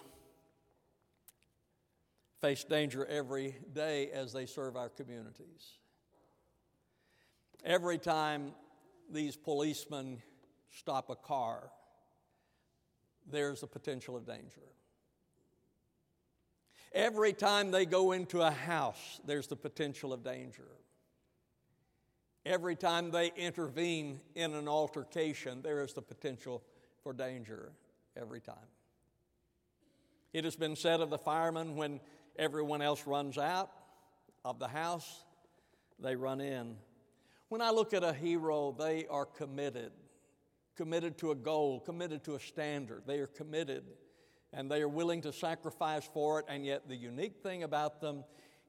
face 2.39 2.63
danger 2.63 3.05
every 3.05 3.55
day 3.73 4.09
as 4.11 4.33
they 4.33 4.45
serve 4.45 4.75
our 4.75 4.89
communities. 4.89 5.77
Every 7.63 7.99
time 7.99 8.53
these 9.11 9.35
policemen 9.35 10.21
stop 10.71 11.09
a 11.09 11.15
car, 11.15 11.69
there's 13.29 13.61
a 13.61 13.67
potential 13.67 14.15
of 14.15 14.25
danger. 14.25 14.61
Every 16.93 17.33
time 17.33 17.71
they 17.71 17.85
go 17.85 18.11
into 18.13 18.41
a 18.41 18.51
house, 18.51 19.21
there's 19.25 19.47
the 19.47 19.55
potential 19.55 20.11
of 20.11 20.23
danger. 20.23 20.67
Every 22.45 22.75
time 22.75 23.11
they 23.11 23.31
intervene 23.35 24.19
in 24.35 24.53
an 24.53 24.67
altercation, 24.67 25.61
there 25.61 25.83
is 25.83 25.93
the 25.93 26.01
potential 26.01 26.63
for 27.03 27.13
danger 27.13 27.71
every 28.19 28.41
time. 28.41 28.55
It 30.33 30.43
has 30.45 30.55
been 30.55 30.75
said 30.75 31.01
of 31.01 31.09
the 31.09 31.17
firemen 31.17 31.75
when 31.75 31.99
everyone 32.37 32.81
else 32.81 33.05
runs 33.05 33.37
out 33.37 33.69
of 34.43 34.57
the 34.57 34.67
house, 34.67 35.23
they 35.99 36.15
run 36.15 36.41
in. 36.41 36.77
When 37.49 37.61
I 37.61 37.69
look 37.69 37.93
at 37.93 38.03
a 38.03 38.13
hero, 38.13 38.75
they 38.77 39.05
are 39.07 39.25
committed, 39.25 39.91
committed 40.75 41.17
to 41.19 41.31
a 41.31 41.35
goal, 41.35 41.79
committed 41.79 42.23
to 42.23 42.35
a 42.35 42.39
standard. 42.39 43.03
They 43.05 43.19
are 43.19 43.27
committed 43.27 43.83
and 44.53 44.69
they 44.69 44.81
are 44.81 44.89
willing 44.89 45.21
to 45.21 45.31
sacrifice 45.31 46.09
for 46.13 46.39
it, 46.39 46.45
and 46.49 46.65
yet 46.65 46.87
the 46.89 46.95
unique 46.95 47.37
thing 47.41 47.63
about 47.63 48.01
them 48.01 48.25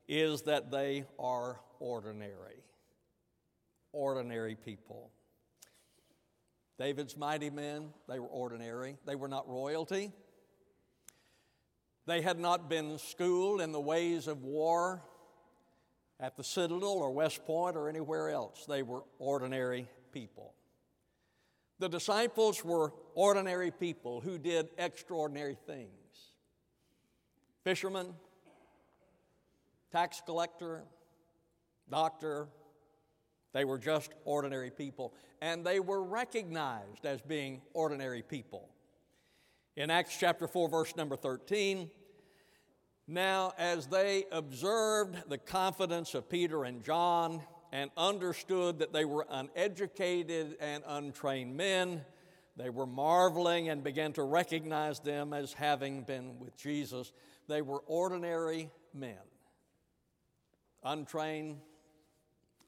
is 0.07 0.43
that 0.43 0.71
they 0.71 1.05
are 1.19 1.61
ordinary 1.81 2.63
ordinary 3.93 4.55
people. 4.55 5.11
David's 6.79 7.17
mighty 7.17 7.51
men, 7.51 7.91
they 8.09 8.19
were 8.19 8.27
ordinary. 8.27 8.97
They 9.07 9.15
were 9.15 9.29
not 9.29 9.49
royalty. 9.49 10.13
They 12.07 12.23
had 12.23 12.39
not 12.39 12.69
been 12.69 12.99
schooled 12.99 13.61
in 13.61 13.73
the 13.73 13.81
ways 13.81 14.27
of 14.27 14.43
war 14.43 15.03
at 16.19 16.37
the 16.37 16.45
Citadel 16.45 16.99
or 16.99 17.13
West 17.13 17.45
Point 17.45 17.77
or 17.77 17.89
anywhere 17.89 18.31
else. 18.31 18.65
They 18.67 18.83
were 18.83 19.05
ordinary 19.19 19.89
people. 20.13 20.55
The 21.79 21.89
disciples 21.89 22.65
were 22.65 22.93
ordinary 23.15 23.71
people 23.71 24.21
who 24.21 24.39
did 24.39 24.69
extraordinary 24.79 25.57
things. 25.67 25.89
Fishermen, 27.65 28.15
tax 29.91 30.23
collector, 30.25 30.83
doctor, 31.91 32.49
they 33.53 33.65
were 33.65 33.79
just 33.79 34.13
ordinary 34.25 34.71
people, 34.71 35.13
and 35.41 35.65
they 35.65 35.81
were 35.81 36.03
recognized 36.03 37.05
as 37.05 37.21
being 37.21 37.61
ordinary 37.75 38.23
people. 38.23 38.69
In 39.77 39.91
Acts 39.91 40.17
chapter 40.19 40.47
4, 40.47 40.69
verse 40.69 40.97
number 40.97 41.17
13, 41.17 41.91
now 43.07 43.53
as 43.59 43.87
they 43.87 44.25
observed 44.31 45.17
the 45.29 45.39
confidence 45.39 46.15
of 46.15 46.29
Peter 46.29 46.65
and 46.65 46.83
John 46.83 47.43
and 47.73 47.91
understood 47.97 48.79
that 48.79 48.93
they 48.93 49.05
were 49.05 49.27
uneducated 49.31 50.57
and 50.61 50.83
untrained 50.87 51.57
men, 51.57 52.05
they 52.57 52.71
were 52.71 52.87
marveling 52.87 53.71
and 53.71 53.83
began 53.83 54.13
to 54.15 54.23
recognize 54.23 55.01
them 55.01 55.33
as 55.33 55.55
having 55.55 56.03
been 56.03 56.39
with 56.39 56.57
Jesus. 56.57 57.13
They 57.49 57.63
were 57.63 57.81
ordinary 57.87 58.71
men, 58.93 59.17
untrained, 60.85 61.61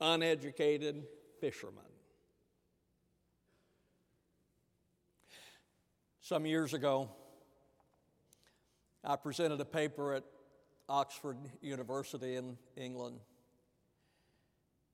uneducated 0.01 1.05
fishermen. 1.41 1.83
Some 6.21 6.47
years 6.47 6.73
ago, 6.73 7.11
I 9.05 9.17
presented 9.17 9.61
a 9.61 9.65
paper 9.67 10.15
at 10.15 10.25
Oxford 10.89 11.37
University 11.61 12.37
in 12.37 12.57
England. 12.77 13.21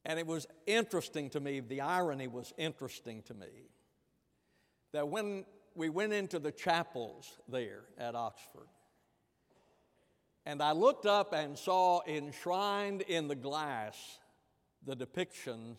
And 0.04 0.18
it 0.18 0.26
was 0.26 0.46
interesting 0.66 1.30
to 1.30 1.40
me, 1.40 1.60
the 1.60 1.82
irony 1.82 2.26
was 2.26 2.52
interesting 2.56 3.22
to 3.22 3.34
me, 3.34 3.70
that 4.92 5.08
when 5.08 5.44
we 5.74 5.88
went 5.88 6.12
into 6.12 6.38
the 6.38 6.50
chapels 6.50 7.38
there 7.48 7.82
at 7.98 8.14
Oxford, 8.14 8.68
and 10.46 10.62
I 10.62 10.72
looked 10.72 11.06
up 11.06 11.32
and 11.32 11.56
saw 11.56 12.00
enshrined 12.06 13.02
in 13.02 13.28
the 13.28 13.34
glass 13.34 14.19
the 14.84 14.96
depiction 14.96 15.76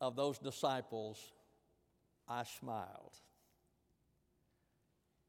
of 0.00 0.16
those 0.16 0.38
disciples, 0.38 1.18
I 2.28 2.44
smiled. 2.44 3.12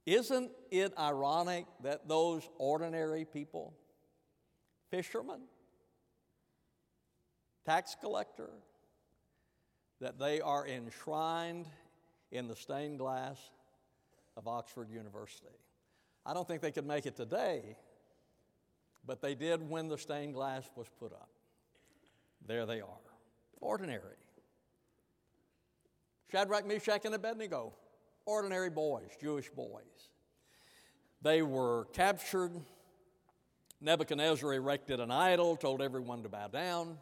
Isn't 0.05 0.51
it 0.71 0.93
ironic 0.97 1.65
that 1.83 2.07
those 2.07 2.47
ordinary 2.57 3.25
people, 3.25 3.73
fishermen, 4.89 5.41
tax 7.65 7.95
collector, 7.99 8.49
that 9.99 10.17
they 10.17 10.39
are 10.39 10.65
enshrined 10.65 11.67
in 12.31 12.47
the 12.47 12.55
stained 12.55 12.99
glass 12.99 13.37
of 14.37 14.47
Oxford 14.47 14.89
University? 14.89 15.47
I 16.25 16.33
don't 16.33 16.47
think 16.47 16.61
they 16.61 16.71
could 16.71 16.87
make 16.87 17.05
it 17.05 17.17
today, 17.17 17.75
but 19.05 19.21
they 19.21 19.35
did 19.35 19.69
when 19.69 19.89
the 19.89 19.97
stained 19.97 20.33
glass 20.33 20.69
was 20.75 20.87
put 20.99 21.11
up. 21.11 21.29
There 22.47 22.65
they 22.65 22.79
are, 22.79 22.87
ordinary. 23.59 24.15
Shadrach, 26.31 26.65
Meshach, 26.65 27.03
and 27.03 27.13
Abednego, 27.13 27.73
ordinary 28.25 28.69
boys, 28.69 29.09
Jewish 29.19 29.49
boys. 29.49 30.09
They 31.21 31.41
were 31.41 31.85
captured. 31.93 32.53
Nebuchadnezzar 33.81 34.53
erected 34.53 34.99
an 34.99 35.11
idol, 35.11 35.57
told 35.57 35.81
everyone 35.81 36.23
to 36.23 36.29
bow 36.29 36.47
down. 36.47 36.97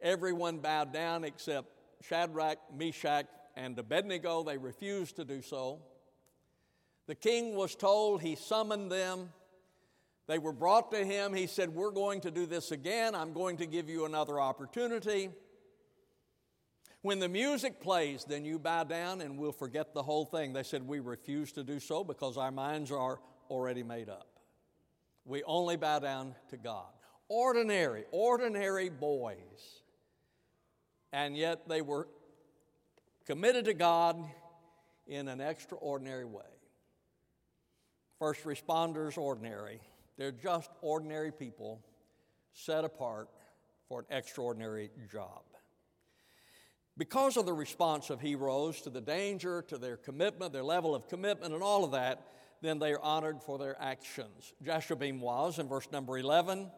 Everyone 0.00 0.58
bowed 0.58 0.92
down 0.92 1.24
except 1.24 1.68
Shadrach, 2.02 2.58
Meshach, 2.76 3.26
and 3.56 3.78
Abednego. 3.78 4.42
They 4.42 4.58
refused 4.58 5.16
to 5.16 5.24
do 5.24 5.40
so. 5.40 5.80
The 7.06 7.14
king 7.14 7.54
was 7.54 7.74
told, 7.74 8.20
he 8.20 8.34
summoned 8.34 8.90
them. 8.90 9.30
They 10.26 10.38
were 10.38 10.52
brought 10.52 10.90
to 10.92 11.04
him. 11.04 11.34
He 11.34 11.46
said, 11.46 11.74
We're 11.74 11.90
going 11.90 12.20
to 12.22 12.30
do 12.30 12.46
this 12.46 12.70
again. 12.70 13.14
I'm 13.14 13.32
going 13.32 13.58
to 13.58 13.66
give 13.66 13.88
you 13.88 14.06
another 14.06 14.40
opportunity. 14.40 15.30
When 17.02 17.18
the 17.18 17.28
music 17.28 17.82
plays, 17.82 18.24
then 18.24 18.46
you 18.46 18.58
bow 18.58 18.84
down 18.84 19.20
and 19.20 19.38
we'll 19.38 19.52
forget 19.52 19.92
the 19.92 20.02
whole 20.02 20.24
thing. 20.24 20.54
They 20.54 20.62
said, 20.62 20.86
We 20.86 21.00
refuse 21.00 21.52
to 21.52 21.62
do 21.62 21.78
so 21.78 22.02
because 22.02 22.38
our 22.38 22.50
minds 22.50 22.90
are 22.90 23.20
already 23.50 23.82
made 23.82 24.08
up. 24.08 24.28
We 25.26 25.42
only 25.44 25.76
bow 25.76 25.98
down 25.98 26.34
to 26.48 26.56
God. 26.56 26.86
Ordinary, 27.28 28.04
ordinary 28.10 28.88
boys. 28.88 29.82
And 31.12 31.36
yet 31.36 31.68
they 31.68 31.82
were 31.82 32.08
committed 33.26 33.66
to 33.66 33.74
God 33.74 34.22
in 35.06 35.28
an 35.28 35.40
extraordinary 35.40 36.24
way. 36.24 36.42
First 38.18 38.44
responders, 38.44 39.18
ordinary. 39.18 39.80
They're 40.16 40.32
just 40.32 40.70
ordinary 40.80 41.32
people 41.32 41.80
set 42.52 42.84
apart 42.84 43.28
for 43.88 44.00
an 44.00 44.06
extraordinary 44.10 44.90
job. 45.10 45.42
Because 46.96 47.36
of 47.36 47.46
the 47.46 47.52
response 47.52 48.10
of 48.10 48.20
heroes 48.20 48.80
to 48.82 48.90
the 48.90 49.00
danger, 49.00 49.62
to 49.62 49.78
their 49.78 49.96
commitment, 49.96 50.52
their 50.52 50.62
level 50.62 50.94
of 50.94 51.08
commitment, 51.08 51.52
and 51.52 51.62
all 51.62 51.84
of 51.84 51.90
that, 51.90 52.28
then 52.62 52.78
they 52.78 52.92
are 52.92 53.02
honored 53.02 53.42
for 53.42 53.58
their 53.58 53.76
actions. 53.82 54.54
Jashobeam 54.64 55.18
was 55.18 55.58
in 55.58 55.68
verse 55.68 55.88
number 55.90 56.16
11. 56.16 56.70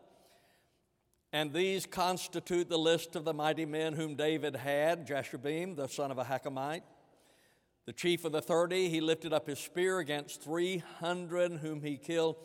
And 1.33 1.53
these 1.53 1.85
constitute 1.85 2.71
the 2.71 2.79
list 2.79 3.15
of 3.15 3.25
the 3.25 3.35
mighty 3.35 3.67
men 3.67 3.93
whom 3.93 4.15
David 4.15 4.57
had 4.57 5.07
Jashobeam, 5.07 5.77
the 5.77 5.87
son 5.87 6.11
of 6.11 6.19
a 6.19 6.25
Ahikam, 6.25 6.81
the 7.85 7.93
chief 7.93 8.25
of 8.25 8.33
the 8.33 8.41
thirty. 8.41 8.89
He 8.89 9.01
lifted 9.01 9.33
up 9.33 9.47
his 9.47 9.59
spear 9.59 9.99
against 9.99 10.43
300 10.43 11.53
whom 11.59 11.83
he 11.83 11.99
killed 11.99 12.37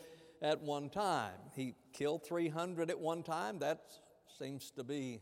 at 0.42 0.60
one 0.60 0.90
time. 0.90 1.38
He 1.54 1.74
killed 1.92 2.26
300 2.26 2.90
at 2.90 2.98
one 2.98 3.22
time. 3.22 3.60
That 3.60 3.80
seems 4.38 4.70
to 4.72 4.84
be 4.84 5.20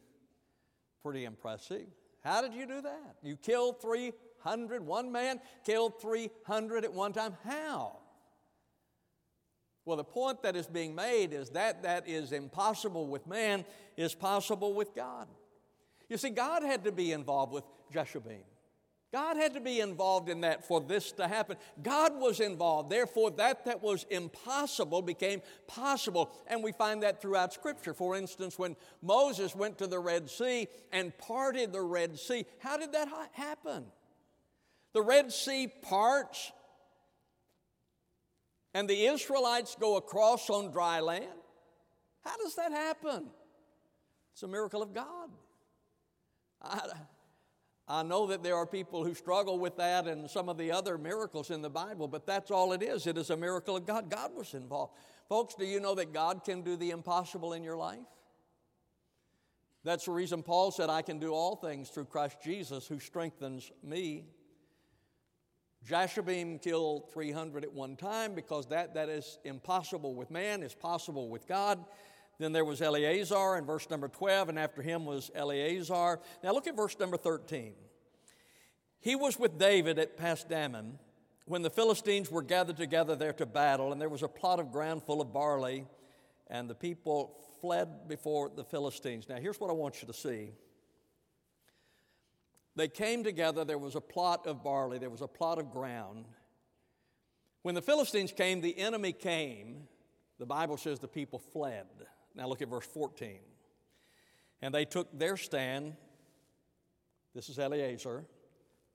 pretty 1.02 1.24
impressive. 1.24 1.87
How 2.24 2.42
did 2.42 2.54
you 2.54 2.66
do 2.66 2.80
that? 2.83 3.16
You 3.22 3.37
killed 3.37 3.80
300, 3.80 4.85
one 4.85 5.12
man 5.12 5.40
killed 5.64 6.00
300 6.00 6.85
at 6.85 6.92
one 6.92 7.12
time. 7.12 7.37
How? 7.44 7.98
Well, 9.85 9.96
the 9.96 10.04
point 10.04 10.42
that 10.42 10.56
is 10.56 10.66
being 10.66 10.94
made 10.94 11.33
is 11.33 11.50
that 11.50 11.83
that 11.83 12.09
is 12.09 12.33
impossible 12.33 13.06
with 13.06 13.26
man 13.26 13.64
is 13.96 14.14
possible 14.14 14.74
with 14.74 14.94
God. 14.94 15.26
You 16.09 16.16
see, 16.16 16.30
God 16.30 16.62
had 16.62 16.85
to 16.85 16.92
be 16.92 17.12
involved 17.12 17.52
with 17.52 17.64
Jashobeam. 17.92 18.44
God 19.12 19.37
had 19.37 19.55
to 19.55 19.61
be 19.61 19.81
involved 19.81 20.29
in 20.29 20.42
that 20.42 20.64
for 20.64 20.81
this 20.81 21.11
to 21.12 21.27
happen. 21.27 21.57
God 21.83 22.16
was 22.16 22.38
involved. 22.38 22.90
Therefore, 22.90 23.33
that 23.33 23.64
that 23.64 23.83
was 23.83 24.07
impossible 24.09 25.03
became 25.03 25.42
possible. 25.66 26.31
And 26.46 26.62
we 26.62 26.70
find 26.70 27.03
that 27.03 27.20
throughout 27.20 27.53
Scripture. 27.53 27.92
For 27.92 28.16
instance, 28.16 28.57
when 28.57 28.77
Moses 29.03 29.57
went 29.57 29.79
to 29.79 29.88
the 29.88 29.99
Red 29.99 30.31
Sea 30.31 30.68
and 30.92 31.16
parted 31.18 31.73
the 31.73 31.83
Red 31.83 32.18
Sea, 32.20 32.46
how 32.61 32.77
did 32.77 32.92
that 32.92 33.09
happen? 33.33 33.87
The 34.92 35.03
Red 35.03 35.33
Sea 35.33 35.66
parts, 35.66 36.53
and 38.75 38.88
the 38.88 39.07
Israelites 39.07 39.77
go 39.79 39.96
across 39.96 40.51
on 40.51 40.70
dry 40.70 41.01
land. 41.01 41.27
How 42.25 42.37
does 42.37 42.55
that 42.57 42.70
happen? 42.70 43.27
It's 44.33 44.42
a 44.44 44.49
miracle 44.49 44.83
of 44.83 44.94
God. 44.94 45.31
I, 46.62 46.90
I 47.90 48.05
know 48.05 48.29
that 48.29 48.44
there 48.44 48.55
are 48.55 48.66
people 48.66 49.05
who 49.05 49.14
struggle 49.14 49.59
with 49.59 49.76
that 49.79 50.07
and 50.07 50.31
some 50.31 50.48
of 50.48 50.57
the 50.57 50.70
other 50.70 50.96
miracles 50.96 51.50
in 51.50 51.61
the 51.61 51.68
Bible, 51.68 52.07
but 52.07 52.24
that's 52.24 52.53
all 52.53 52.72
it 52.72 52.83
is. 52.85 53.09
It 53.09 53.18
is 53.18 53.31
a 53.31 53.37
miracle 53.37 53.76
of 53.76 53.85
God. 53.85 54.09
God 54.09 54.31
was 54.33 54.55
involved. 54.55 54.94
Folks, 55.29 55.57
do 55.57 55.64
you 55.64 55.81
know 55.81 55.96
that 55.96 56.12
God 56.12 56.44
can 56.44 56.62
do 56.62 56.76
the 56.76 56.90
impossible 56.90 57.53
in 57.53 57.64
your 57.64 57.76
life? 57.76 57.98
That's 59.83 60.05
the 60.05 60.12
reason 60.12 60.44
Paul 60.44 60.70
said, 60.70 60.88
I 60.88 61.03
can 61.03 61.18
do 61.18 61.33
all 61.33 61.57
things 61.57 61.88
through 61.88 62.05
Christ 62.05 62.37
Jesus 62.44 62.87
who 62.87 63.00
strengthens 63.00 63.72
me. 63.83 64.24
Jashobeam 65.88 66.62
killed 66.62 67.12
300 67.12 67.64
at 67.64 67.72
one 67.72 67.96
time 67.96 68.35
because 68.35 68.66
that, 68.68 68.94
that 68.94 69.09
is 69.09 69.38
impossible 69.44 70.14
with 70.14 70.31
man, 70.31 70.62
is 70.62 70.74
possible 70.74 71.29
with 71.29 71.48
God. 71.48 71.85
Then 72.40 72.53
there 72.53 72.64
was 72.64 72.81
Eleazar 72.81 73.59
in 73.59 73.66
verse 73.66 73.90
number 73.90 74.09
12, 74.09 74.48
and 74.48 74.59
after 74.59 74.81
him 74.81 75.05
was 75.05 75.31
Eleazar. 75.35 76.20
Now 76.42 76.53
look 76.53 76.66
at 76.66 76.74
verse 76.74 76.98
number 76.98 77.18
13. 77.18 77.74
He 78.98 79.14
was 79.14 79.38
with 79.38 79.59
David 79.59 79.98
at 79.98 80.16
Pasdammim 80.16 80.92
when 81.44 81.61
the 81.61 81.68
Philistines 81.68 82.31
were 82.31 82.40
gathered 82.40 82.79
together 82.79 83.14
there 83.14 83.35
to 83.35 83.44
battle, 83.44 83.92
and 83.92 84.00
there 84.00 84.09
was 84.09 84.22
a 84.22 84.29
plot 84.29 84.59
of 84.59 84.72
ground 84.72 85.03
full 85.03 85.20
of 85.20 85.35
barley, 85.35 85.85
and 86.48 86.68
the 86.68 86.74
people 86.74 87.37
fled 87.61 88.09
before 88.09 88.48
the 88.48 88.64
Philistines. 88.64 89.29
Now 89.29 89.37
here's 89.37 89.61
what 89.61 89.68
I 89.68 89.74
want 89.74 90.00
you 90.00 90.07
to 90.09 90.14
see 90.14 90.53
they 92.74 92.88
came 92.88 93.22
together. 93.22 93.66
There 93.66 93.76
was 93.76 93.96
a 93.96 94.00
plot 94.00 94.46
of 94.46 94.64
barley, 94.64 94.96
there 94.96 95.11
was 95.11 95.20
a 95.20 95.29
plot 95.29 95.59
of 95.59 95.70
ground. 95.70 96.24
When 97.61 97.74
the 97.74 97.83
Philistines 97.83 98.33
came, 98.33 98.62
the 98.62 98.79
enemy 98.79 99.12
came. 99.12 99.88
The 100.38 100.46
Bible 100.46 100.79
says 100.79 101.00
the 101.00 101.07
people 101.07 101.38
fled. 101.38 101.85
Now 102.35 102.47
look 102.49 102.62
at 102.62 102.69
verse 102.69 102.87
14. 102.87 103.38
And 104.62 104.75
they 104.75 104.85
took 104.85 105.19
their 105.19 105.37
stand. 105.37 105.97
This 107.35 107.49
is 107.49 107.59
Eleazar. 107.59 108.25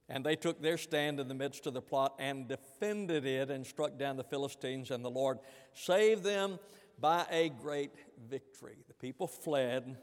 And 0.07 0.23
they 0.23 0.35
took 0.35 0.61
their 0.61 0.77
stand 0.77 1.19
in 1.19 1.27
the 1.27 1.33
midst 1.33 1.65
of 1.65 1.73
the 1.73 1.81
plot 1.81 2.15
and 2.19 2.47
defended 2.47 3.25
it 3.25 3.49
and 3.49 3.65
struck 3.65 3.97
down 3.97 4.17
the 4.17 4.23
Philistines, 4.23 4.91
and 4.91 5.03
the 5.03 5.09
Lord 5.09 5.39
saved 5.73 6.23
them 6.23 6.59
by 6.99 7.25
a 7.31 7.49
great 7.49 7.91
victory. 8.29 8.77
The 8.87 8.93
people 8.93 9.27
fled, 9.27 9.97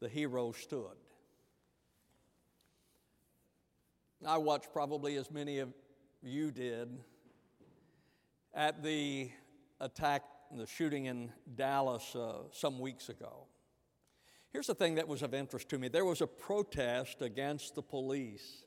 the 0.00 0.08
hero 0.08 0.52
stood. 0.52 0.96
I 4.26 4.38
watched 4.38 4.72
probably 4.72 5.16
as 5.16 5.30
many 5.30 5.58
of 5.58 5.72
you 6.22 6.50
did 6.50 6.98
at 8.54 8.82
the 8.82 9.30
attack, 9.80 10.22
the 10.54 10.66
shooting 10.66 11.06
in 11.06 11.32
Dallas 11.54 12.14
uh, 12.14 12.44
some 12.52 12.78
weeks 12.78 13.08
ago. 13.08 13.46
Here's 14.52 14.66
the 14.66 14.74
thing 14.74 14.94
that 14.94 15.06
was 15.06 15.22
of 15.22 15.34
interest 15.34 15.68
to 15.70 15.78
me 15.78 15.88
there 15.88 16.04
was 16.04 16.20
a 16.20 16.26
protest 16.26 17.22
against 17.22 17.74
the 17.74 17.82
police. 17.82 18.64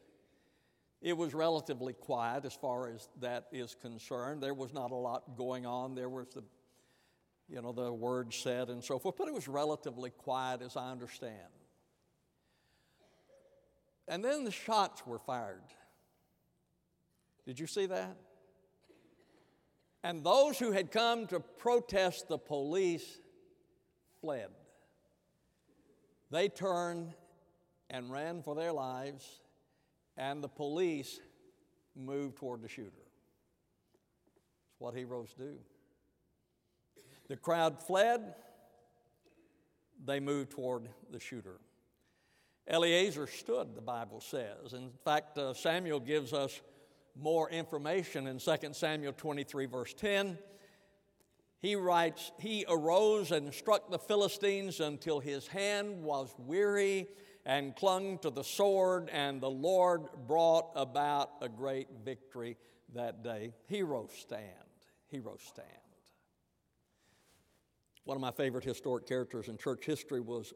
It 1.02 1.16
was 1.16 1.34
relatively 1.34 1.94
quiet 1.94 2.44
as 2.44 2.54
far 2.54 2.90
as 2.90 3.08
that 3.22 3.48
is 3.54 3.74
concerned. 3.74 4.44
There 4.44 4.54
was 4.54 4.74
not 4.74 4.92
a 4.92 4.96
lot 4.96 5.38
going 5.38 5.66
on. 5.66 5.96
There 5.96 6.10
was 6.10 6.28
the, 6.36 6.44
you 7.48 7.62
know, 7.62 7.72
the 7.72 7.92
word 7.94 8.34
said 8.34 8.68
and 8.68 8.84
so 8.84 9.00
forth, 9.00 9.16
but 9.18 9.30
it 9.30 9.34
was 9.34 9.48
relatively 9.48 10.10
quiet 10.10 10.62
as 10.62 10.76
I 10.76 10.92
understand. 10.92 11.38
And 14.10 14.26
then 14.26 14.44
the 14.44 14.52
shots 14.52 15.08
were 15.08 15.20
fired. 15.20 15.62
Did 17.46 17.60
you 17.60 17.68
see 17.68 17.86
that? 17.86 18.18
And 20.04 20.24
those 20.24 20.58
who 20.58 20.72
had 20.72 20.92
come 20.92 21.28
to 21.28 21.40
protest 21.40 22.28
the 22.28 22.38
police 22.38 23.20
fled. 24.22 24.50
They 26.32 26.48
turned 26.48 27.14
and 27.90 28.12
ran 28.12 28.44
for 28.44 28.56
their 28.56 28.72
lives, 28.72 29.42
and 30.16 30.44
the 30.44 30.48
police 30.48 31.20
moved 31.96 32.38
toward 32.38 32.62
the 32.62 32.68
shooter. 32.68 32.92
It's 34.72 34.80
what 34.80 34.94
heroes 34.94 35.34
do. 35.38 35.56
The 37.28 37.38
crowd 37.38 37.82
fled, 37.82 38.36
they 40.06 40.20
moved 40.20 40.52
toward 40.52 40.88
the 41.12 41.20
shooter. 41.20 41.60
Eleazar 42.68 43.26
stood, 43.28 43.76
the 43.76 43.82
Bible 43.82 44.22
says. 44.22 44.74
In 44.74 44.92
fact, 45.04 45.38
uh, 45.38 45.54
Samuel 45.54 46.00
gives 46.00 46.34
us 46.34 46.62
more 47.22 47.50
information 47.50 48.28
in 48.28 48.40
2 48.40 48.56
Samuel 48.74 49.14
23, 49.14 49.66
verse 49.66 49.94
10. 49.94 50.38
He 51.60 51.76
writes, 51.76 52.32
He 52.40 52.66
arose 52.68 53.32
and 53.32 53.54
struck 53.54 53.92
the 53.92 54.00
Philistines 54.00 54.80
until 54.80 55.20
his 55.20 55.48
hand 55.48 56.04
was 56.04 56.34
weary 56.38 57.08
and 57.46 57.76
clung 57.76 58.18
to 58.20 58.30
the 58.30 58.44
sword, 58.44 59.10
and 59.12 59.42
the 59.42 59.50
Lord 59.50 60.04
brought 60.28 60.72
about 60.76 61.32
a 61.42 61.50
great 61.50 61.88
victory 62.04 62.58
that 62.94 63.24
day. 63.24 63.54
Heroes 63.68 64.12
stand. 64.18 64.46
Heroes 65.08 65.42
stand. 65.42 65.68
One 68.06 68.16
of 68.16 68.22
my 68.22 68.32
favorite 68.32 68.64
historic 68.64 69.08
characters 69.08 69.50
in 69.50 69.58
church 69.58 69.86
history 69.86 70.22
was 70.22 70.54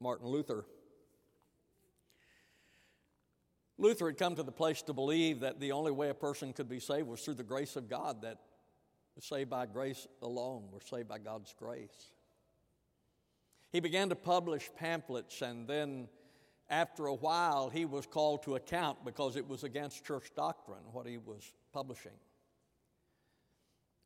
Martin 0.00 0.28
Luther. 0.28 0.64
Luther 3.78 4.06
had 4.06 4.18
come 4.18 4.36
to 4.36 4.42
the 4.42 4.52
place 4.52 4.82
to 4.82 4.92
believe 4.92 5.40
that 5.40 5.60
the 5.60 5.72
only 5.72 5.92
way 5.92 6.08
a 6.08 6.14
person 6.14 6.52
could 6.52 6.68
be 6.68 6.78
saved 6.78 7.08
was 7.08 7.22
through 7.22 7.34
the 7.34 7.42
grace 7.42 7.76
of 7.76 7.88
God, 7.88 8.22
that 8.22 8.38
saved 9.20 9.50
by 9.50 9.66
grace 9.66 10.06
alone, 10.22 10.64
we're 10.72 10.80
saved 10.80 11.08
by 11.08 11.18
God's 11.18 11.54
grace. 11.58 12.12
He 13.72 13.80
began 13.80 14.08
to 14.10 14.16
publish 14.16 14.70
pamphlets, 14.76 15.42
and 15.42 15.66
then 15.66 16.08
after 16.70 17.06
a 17.06 17.14
while, 17.14 17.68
he 17.68 17.84
was 17.84 18.06
called 18.06 18.42
to 18.44 18.56
account 18.56 19.04
because 19.04 19.36
it 19.36 19.46
was 19.46 19.64
against 19.64 20.04
church 20.04 20.30
doctrine 20.36 20.82
what 20.92 21.06
he 21.06 21.18
was 21.18 21.52
publishing. 21.72 22.12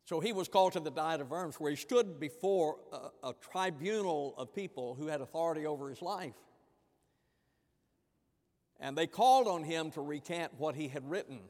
So 0.06 0.20
he 0.20 0.32
was 0.32 0.48
called 0.48 0.72
to 0.72 0.80
the 0.80 0.90
Diet 0.90 1.20
of 1.20 1.30
Worms, 1.30 1.56
where 1.56 1.70
he 1.70 1.76
stood 1.76 2.18
before 2.18 2.78
a, 2.92 3.28
a 3.28 3.34
tribunal 3.52 4.34
of 4.38 4.54
people 4.54 4.94
who 4.94 5.06
had 5.06 5.20
authority 5.20 5.66
over 5.66 5.90
his 5.90 6.00
life. 6.00 6.34
And 8.80 8.96
they 8.96 9.06
called 9.06 9.48
on 9.48 9.64
him 9.64 9.90
to 9.92 10.00
recant 10.00 10.52
what 10.58 10.74
he 10.74 10.88
had 10.88 11.08
written. 11.08 11.40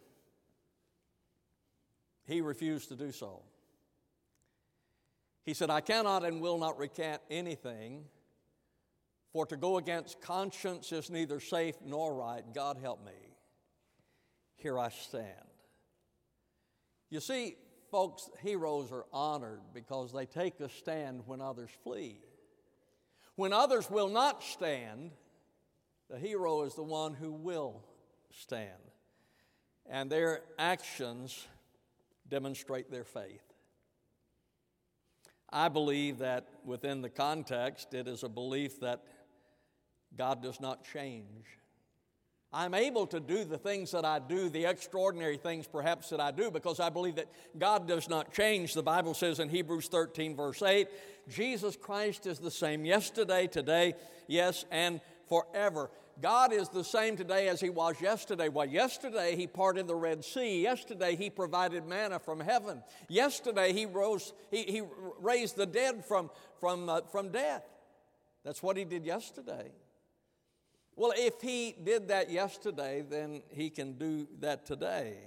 He 2.26 2.40
refused 2.40 2.88
to 2.88 2.96
do 2.96 3.12
so. 3.12 3.42
He 5.44 5.54
said, 5.54 5.70
I 5.70 5.80
cannot 5.80 6.24
and 6.24 6.40
will 6.40 6.58
not 6.58 6.78
recant 6.78 7.22
anything, 7.30 8.04
for 9.32 9.46
to 9.46 9.56
go 9.56 9.78
against 9.78 10.20
conscience 10.20 10.92
is 10.92 11.10
neither 11.10 11.40
safe 11.40 11.76
nor 11.84 12.14
right. 12.14 12.42
God 12.54 12.78
help 12.80 13.04
me. 13.04 13.36
Here 14.56 14.78
I 14.78 14.90
stand. 14.90 15.32
You 17.10 17.20
see, 17.20 17.56
folks, 17.90 18.28
heroes 18.40 18.92
are 18.92 19.06
honored 19.12 19.60
because 19.72 20.12
they 20.12 20.26
take 20.26 20.60
a 20.60 20.68
stand 20.68 21.22
when 21.26 21.40
others 21.40 21.70
flee. 21.82 22.20
When 23.36 23.52
others 23.52 23.90
will 23.90 24.08
not 24.08 24.42
stand, 24.42 25.12
the 26.10 26.18
hero 26.18 26.62
is 26.62 26.74
the 26.74 26.82
one 26.82 27.14
who 27.14 27.32
will 27.32 27.82
stand, 28.30 28.92
and 29.88 30.10
their 30.10 30.42
actions 30.58 31.46
demonstrate 32.28 32.90
their 32.90 33.04
faith. 33.04 33.42
I 35.50 35.68
believe 35.68 36.18
that 36.18 36.46
within 36.64 37.00
the 37.00 37.08
context, 37.08 37.94
it 37.94 38.06
is 38.06 38.22
a 38.22 38.28
belief 38.28 38.80
that 38.80 39.02
God 40.16 40.42
does 40.42 40.60
not 40.60 40.84
change. 40.84 41.46
I'm 42.50 42.72
able 42.72 43.06
to 43.08 43.20
do 43.20 43.44
the 43.44 43.58
things 43.58 43.90
that 43.90 44.06
I 44.06 44.18
do, 44.18 44.48
the 44.48 44.64
extraordinary 44.64 45.36
things 45.36 45.66
perhaps 45.66 46.08
that 46.08 46.20
I 46.20 46.30
do, 46.30 46.50
because 46.50 46.80
I 46.80 46.88
believe 46.88 47.16
that 47.16 47.28
God 47.58 47.86
does 47.86 48.08
not 48.08 48.32
change. 48.32 48.72
The 48.72 48.82
Bible 48.82 49.12
says 49.12 49.38
in 49.38 49.50
Hebrews 49.50 49.88
13, 49.88 50.34
verse 50.34 50.62
8, 50.62 50.88
Jesus 51.28 51.76
Christ 51.76 52.26
is 52.26 52.38
the 52.38 52.50
same 52.50 52.86
yesterday, 52.86 53.48
today, 53.48 53.94
yes, 54.28 54.64
and 54.70 55.02
forever. 55.28 55.90
God 56.20 56.52
is 56.52 56.68
the 56.68 56.82
same 56.82 57.16
today 57.16 57.48
as 57.48 57.60
He 57.60 57.70
was 57.70 58.00
yesterday. 58.00 58.48
Well, 58.48 58.66
yesterday 58.66 59.36
He 59.36 59.46
parted 59.46 59.86
the 59.86 59.94
Red 59.94 60.24
Sea. 60.24 60.62
Yesterday 60.62 61.14
He 61.16 61.30
provided 61.30 61.86
manna 61.86 62.18
from 62.18 62.40
heaven. 62.40 62.82
Yesterday 63.08 63.72
He 63.72 63.86
rose, 63.86 64.32
He, 64.50 64.62
he 64.64 64.82
raised 65.20 65.56
the 65.56 65.66
dead 65.66 66.04
from, 66.04 66.30
from, 66.58 66.88
uh, 66.88 67.02
from 67.12 67.30
death. 67.30 67.64
That's 68.44 68.62
what 68.62 68.76
He 68.76 68.84
did 68.84 69.04
yesterday. 69.04 69.70
Well, 70.96 71.12
if 71.16 71.40
He 71.40 71.76
did 71.82 72.08
that 72.08 72.30
yesterday, 72.30 73.04
then 73.08 73.42
He 73.50 73.70
can 73.70 73.92
do 73.92 74.26
that 74.40 74.66
today. 74.66 75.18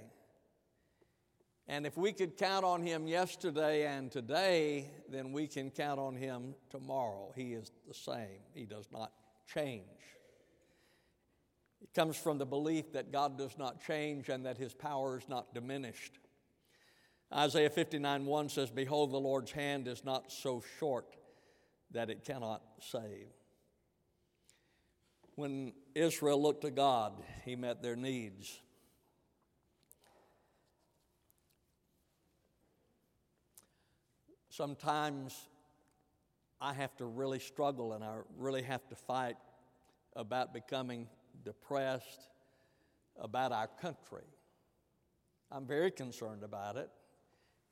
And 1.68 1.86
if 1.86 1.96
we 1.96 2.12
could 2.12 2.36
count 2.36 2.66
on 2.66 2.82
Him 2.82 3.06
yesterday 3.06 3.86
and 3.86 4.10
today, 4.10 4.90
then 5.08 5.32
we 5.32 5.46
can 5.46 5.70
count 5.70 5.98
on 5.98 6.16
Him 6.16 6.54
tomorrow. 6.68 7.32
He 7.34 7.54
is 7.54 7.70
the 7.88 7.94
same, 7.94 8.42
He 8.52 8.66
does 8.66 8.88
not 8.92 9.12
change. 9.54 9.84
It 11.82 11.92
comes 11.94 12.16
from 12.16 12.38
the 12.38 12.46
belief 12.46 12.92
that 12.92 13.12
God 13.12 13.36
does 13.36 13.58
not 13.58 13.84
change 13.84 14.28
and 14.28 14.46
that 14.46 14.56
his 14.56 14.72
power 14.72 15.18
is 15.18 15.28
not 15.28 15.52
diminished. 15.52 16.18
Isaiah 17.34 17.70
59 17.70 18.26
1 18.26 18.48
says, 18.48 18.70
Behold, 18.70 19.10
the 19.10 19.18
Lord's 19.18 19.50
hand 19.50 19.88
is 19.88 20.04
not 20.04 20.30
so 20.30 20.62
short 20.78 21.16
that 21.90 22.10
it 22.10 22.24
cannot 22.24 22.62
save. 22.80 23.28
When 25.34 25.72
Israel 25.94 26.40
looked 26.40 26.62
to 26.62 26.70
God, 26.70 27.22
he 27.44 27.56
met 27.56 27.82
their 27.82 27.96
needs. 27.96 28.60
Sometimes 34.50 35.48
I 36.62 36.72
have 36.74 36.96
to 36.98 37.06
really 37.06 37.40
struggle 37.40 37.92
and 37.92 38.04
I 38.04 38.18
really 38.38 38.62
have 38.62 38.86
to 38.88 38.94
fight 38.94 39.34
about 40.14 40.54
becoming 40.54 41.08
depressed 41.44 42.28
about 43.20 43.50
our 43.50 43.66
country. 43.66 44.22
I'm 45.50 45.66
very 45.66 45.90
concerned 45.90 46.44
about 46.44 46.76
it, 46.76 46.88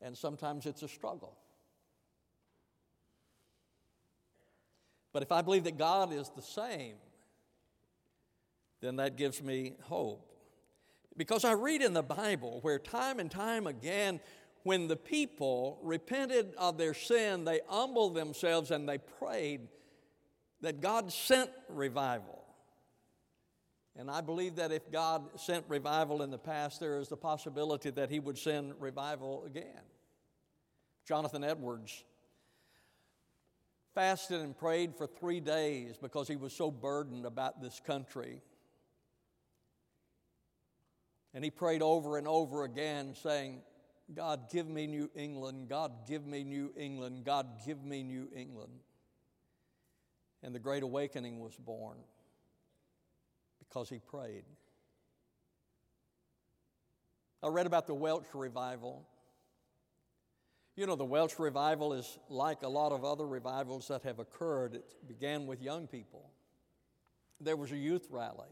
and 0.03 0.19
sometimes 0.19 0.67
it's 0.67 0.83
a 0.83 0.89
struggle. 0.89 1.37
But 5.13 5.23
if 5.23 5.31
I 5.31 5.41
believe 5.43 5.65
that 5.65 5.79
God 5.79 6.13
is 6.13 6.29
the 6.35 6.43
same, 6.43 6.97
then 8.81 8.97
that 8.97 9.17
gives 9.17 9.41
me 9.41 9.75
hope. 9.83 10.27
Because 11.17 11.45
I 11.45 11.53
read 11.53 11.81
in 11.81 11.93
the 11.93 12.03
Bible 12.03 12.59
where 12.63 12.79
time 12.79 13.21
and 13.21 13.31
time 13.31 13.67
again, 13.67 14.21
when 14.63 14.89
the 14.89 14.97
people 14.97 15.79
repented 15.83 16.55
of 16.59 16.77
their 16.77 16.95
sin, 16.95 17.45
they 17.45 17.61
humbled 17.69 18.15
themselves 18.15 18.71
and 18.71 18.89
they 18.89 18.99
prayed 18.99 19.69
that 20.61 20.81
God 20.81 21.11
sent 21.13 21.51
revival. 21.69 22.45
And 23.97 24.11
I 24.11 24.21
believe 24.21 24.57
that 24.57 24.73
if 24.73 24.91
God 24.91 25.41
sent 25.41 25.65
revival 25.69 26.23
in 26.23 26.31
the 26.31 26.39
past, 26.39 26.81
there 26.81 26.99
is 26.99 27.09
the 27.09 27.17
possibility 27.17 27.91
that 27.91 28.11
He 28.11 28.21
would 28.21 28.39
send 28.39 28.75
revival 28.79 29.45
again. 29.47 29.83
Jonathan 31.07 31.43
Edwards 31.43 32.05
fasted 33.95 34.41
and 34.41 34.57
prayed 34.57 34.95
for 34.95 35.07
three 35.07 35.41
days 35.41 35.97
because 36.01 36.29
he 36.29 36.37
was 36.37 36.53
so 36.53 36.71
burdened 36.71 37.27
about 37.27 37.61
this 37.61 37.81
country. 37.85 38.41
And 41.35 41.45
he 41.45 41.51
prayed 41.51 41.83
over 41.83 42.17
and 42.17 42.27
over 42.27 42.65
again, 42.65 43.15
saying, 43.15 43.63
God, 44.15 44.51
give 44.51 44.67
me 44.67 44.87
New 44.87 45.11
England. 45.15 45.69
God, 45.69 45.93
give 46.09 46.27
me 46.27 46.43
New 46.43 46.73
England. 46.77 47.25
God, 47.25 47.47
give 47.65 47.85
me 47.85 48.03
New 48.03 48.29
England. 48.35 48.73
And 50.43 50.55
the 50.55 50.59
Great 50.59 50.83
Awakening 50.83 51.39
was 51.39 51.55
born 51.57 51.99
because 53.59 53.89
he 53.89 53.99
prayed. 53.99 54.45
I 57.43 57.49
read 57.49 57.67
about 57.67 57.87
the 57.87 57.95
Welsh 57.95 58.27
revival. 58.35 59.07
You 60.77 60.87
know, 60.87 60.97
the 60.97 61.05
Welsh 61.05 61.39
revival 61.39 61.93
is 61.93 62.19
like 62.29 62.63
a 62.63 62.69
lot 62.69 62.93
of 62.93 63.05
other 63.05 63.27
revivals 63.27 63.89
that 63.89 64.03
have 64.03 64.19
occurred. 64.19 64.75
It 64.75 64.85
began 65.07 65.47
with 65.47 65.63
young 65.63 65.87
people. 65.87 66.31
There 67.41 67.57
was 67.57 67.73
a 67.73 67.77
youth 67.77 68.07
rally. 68.11 68.49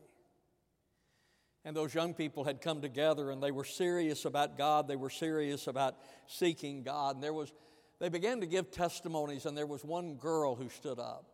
And 1.64 1.76
those 1.76 1.94
young 1.94 2.14
people 2.14 2.44
had 2.44 2.60
come 2.60 2.80
together 2.80 3.30
and 3.30 3.42
they 3.42 3.50
were 3.50 3.64
serious 3.64 4.24
about 4.24 4.56
God. 4.56 4.88
They 4.88 4.96
were 4.96 5.10
serious 5.10 5.66
about 5.66 5.96
seeking 6.26 6.82
God. 6.82 7.16
And 7.16 7.22
there 7.22 7.32
was, 7.32 7.52
they 7.98 8.08
began 8.08 8.40
to 8.40 8.46
give 8.46 8.70
testimonies, 8.70 9.44
and 9.44 9.56
there 9.56 9.66
was 9.66 9.84
one 9.84 10.14
girl 10.14 10.54
who 10.54 10.68
stood 10.68 10.98
up. 10.98 11.26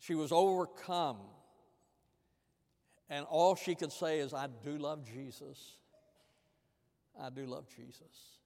She 0.00 0.14
was 0.14 0.32
overcome. 0.32 1.18
And 3.08 3.24
all 3.26 3.54
she 3.54 3.74
could 3.74 3.92
say 3.92 4.18
is, 4.18 4.34
I 4.34 4.48
do 4.64 4.76
love 4.76 5.04
Jesus. 5.04 5.76
I 7.20 7.30
do 7.30 7.46
love 7.46 7.66
Jesus. 7.76 8.38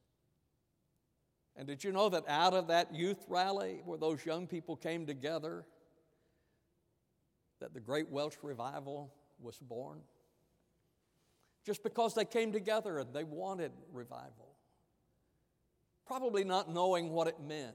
And 1.57 1.67
did 1.67 1.83
you 1.83 1.93
know 1.93 2.11
that 2.11 2.25
out 2.29 2.53
of 2.53 2.67
that 2.67 2.95
youth 2.95 3.25
rally 3.29 3.81
where 3.85 3.99
those 3.99 4.25
young 4.27 4.47
people 4.47 4.77
came 4.77 5.07
together, 5.07 5.65
that 7.61 7.73
the 7.73 7.81
great 7.81 8.11
Welsh 8.11 8.35
revival 8.43 9.15
was 9.40 9.59
born? 9.59 10.01
Just 11.64 11.83
because 11.83 12.14
they 12.14 12.25
came 12.25 12.53
together 12.53 12.99
and 12.99 13.12
they 13.12 13.25
wanted 13.25 13.72
revival. 13.92 14.55
Probably 16.07 16.44
not 16.44 16.72
knowing 16.72 17.11
what 17.11 17.27
it 17.27 17.40
meant, 17.40 17.75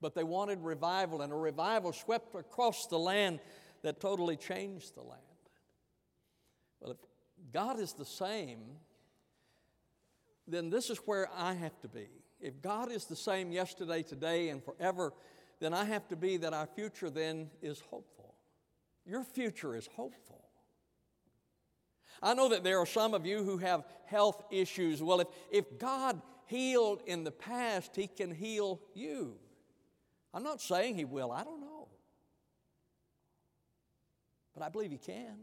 but 0.00 0.14
they 0.14 0.24
wanted 0.24 0.60
revival, 0.60 1.22
and 1.22 1.32
a 1.32 1.36
revival 1.36 1.92
swept 1.92 2.34
across 2.34 2.86
the 2.86 2.98
land 2.98 3.40
that 3.82 4.00
totally 4.00 4.36
changed 4.36 4.94
the 4.94 5.02
land. 5.02 5.20
Well, 6.80 6.92
if 6.92 6.98
God 7.52 7.80
is 7.80 7.94
the 7.94 8.04
same, 8.04 8.60
then 10.46 10.68
this 10.68 10.90
is 10.90 10.98
where 10.98 11.30
I 11.34 11.54
have 11.54 11.80
to 11.80 11.88
be. 11.88 12.08
If 12.40 12.60
God 12.60 12.92
is 12.92 13.06
the 13.06 13.16
same 13.16 13.50
yesterday, 13.50 14.02
today, 14.02 14.50
and 14.50 14.62
forever, 14.62 15.14
then 15.58 15.72
I 15.72 15.84
have 15.84 16.06
to 16.08 16.16
be 16.16 16.36
that 16.36 16.52
our 16.52 16.66
future 16.66 17.08
then 17.08 17.50
is 17.62 17.80
hopeful. 17.80 18.34
Your 19.06 19.24
future 19.24 19.74
is 19.74 19.86
hopeful. 19.86 20.35
I 22.22 22.34
know 22.34 22.48
that 22.48 22.64
there 22.64 22.78
are 22.78 22.86
some 22.86 23.14
of 23.14 23.26
you 23.26 23.42
who 23.42 23.58
have 23.58 23.84
health 24.06 24.42
issues. 24.50 25.02
Well, 25.02 25.20
if, 25.20 25.28
if 25.50 25.78
God 25.78 26.20
healed 26.46 27.02
in 27.06 27.24
the 27.24 27.30
past, 27.30 27.94
He 27.94 28.06
can 28.06 28.34
heal 28.34 28.80
you. 28.94 29.36
I'm 30.32 30.42
not 30.42 30.60
saying 30.60 30.96
He 30.96 31.04
will, 31.04 31.32
I 31.32 31.44
don't 31.44 31.60
know. 31.60 31.88
But 34.54 34.62
I 34.62 34.68
believe 34.68 34.90
He 34.90 34.98
can. 34.98 35.36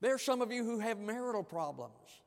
There 0.00 0.14
are 0.14 0.18
some 0.18 0.42
of 0.42 0.50
you 0.50 0.64
who 0.64 0.80
have 0.80 0.98
marital 0.98 1.44
problems 1.44 2.22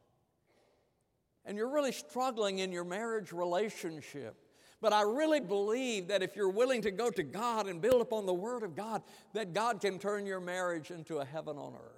and 1.45 1.57
you're 1.57 1.69
really 1.69 1.91
struggling 1.91 2.59
in 2.59 2.71
your 2.71 2.83
marriage 2.83 3.31
relationship. 3.31 4.35
But 4.81 4.93
I 4.93 5.01
really 5.03 5.39
believe 5.39 6.07
that 6.09 6.21
if 6.21 6.35
you're 6.35 6.49
willing 6.49 6.81
to 6.81 6.91
go 6.91 7.09
to 7.09 7.23
God 7.23 7.67
and 7.67 7.81
build 7.81 8.01
upon 8.01 8.25
the 8.25 8.33
Word 8.33 8.63
of 8.63 8.75
God, 8.75 9.03
that 9.33 9.53
God 9.53 9.79
can 9.79 9.99
turn 9.99 10.25
your 10.25 10.39
marriage 10.39 10.91
into 10.91 11.17
a 11.17 11.25
heaven 11.25 11.57
on 11.57 11.73
earth. 11.73 11.94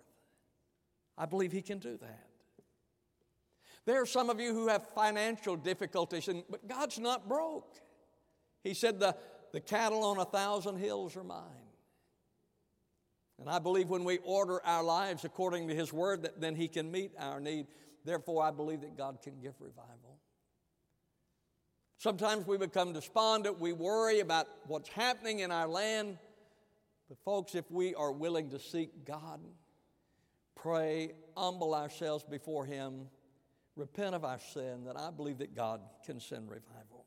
I 1.17 1.25
believe 1.25 1.51
He 1.51 1.61
can 1.61 1.79
do 1.79 1.97
that. 1.97 2.27
There 3.85 4.01
are 4.01 4.05
some 4.05 4.29
of 4.29 4.39
you 4.39 4.53
who 4.53 4.67
have 4.67 4.85
financial 4.89 5.55
difficulties, 5.55 6.27
and, 6.27 6.43
but 6.49 6.67
God's 6.67 6.99
not 6.99 7.29
broke. 7.29 7.77
He 8.63 8.73
said, 8.73 8.99
the, 8.99 9.15
the 9.53 9.61
cattle 9.61 10.03
on 10.03 10.17
a 10.17 10.25
thousand 10.25 10.77
hills 10.77 11.15
are 11.15 11.23
mine. 11.23 11.41
And 13.39 13.49
I 13.49 13.59
believe 13.59 13.87
when 13.87 14.03
we 14.03 14.17
order 14.23 14.65
our 14.65 14.83
lives 14.83 15.23
according 15.23 15.67
to 15.69 15.75
His 15.75 15.93
Word, 15.93 16.23
that 16.23 16.41
then 16.41 16.55
He 16.55 16.67
can 16.67 16.91
meet 16.91 17.11
our 17.17 17.39
need. 17.39 17.67
Therefore, 18.03 18.43
I 18.43 18.51
believe 18.51 18.81
that 18.81 18.97
God 18.97 19.19
can 19.21 19.39
give 19.41 19.53
revival. 19.59 20.19
Sometimes 21.97 22.45
we 22.45 22.57
become 22.57 22.93
despondent, 22.93 23.59
we 23.59 23.73
worry 23.73 24.19
about 24.19 24.47
what's 24.67 24.89
happening 24.89 25.39
in 25.39 25.51
our 25.51 25.67
land. 25.67 26.17
But, 27.09 27.19
folks, 27.23 27.55
if 27.55 27.71
we 27.71 27.95
are 27.95 28.11
willing 28.11 28.49
to 28.49 28.59
seek 28.59 29.05
God, 29.05 29.39
pray, 30.61 31.13
humble 31.35 31.73
ourselves 31.73 32.23
before 32.23 32.65
Him, 32.65 33.07
repent 33.75 34.15
of 34.15 34.25
our 34.25 34.39
sin, 34.39 34.83
then 34.85 34.97
I 34.97 35.11
believe 35.11 35.37
that 35.37 35.55
God 35.55 35.81
can 36.05 36.19
send 36.19 36.49
revival. 36.49 37.05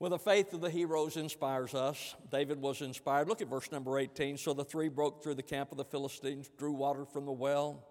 Well, 0.00 0.10
the 0.10 0.18
faith 0.18 0.52
of 0.54 0.60
the 0.60 0.70
heroes 0.70 1.16
inspires 1.16 1.74
us. 1.74 2.14
David 2.30 2.60
was 2.60 2.82
inspired. 2.82 3.28
Look 3.28 3.42
at 3.42 3.48
verse 3.48 3.72
number 3.72 3.98
18. 3.98 4.38
So 4.38 4.54
the 4.54 4.64
three 4.64 4.88
broke 4.88 5.22
through 5.22 5.34
the 5.34 5.42
camp 5.42 5.72
of 5.72 5.78
the 5.78 5.84
Philistines, 5.84 6.48
drew 6.56 6.72
water 6.72 7.04
from 7.04 7.26
the 7.26 7.32
well 7.32 7.84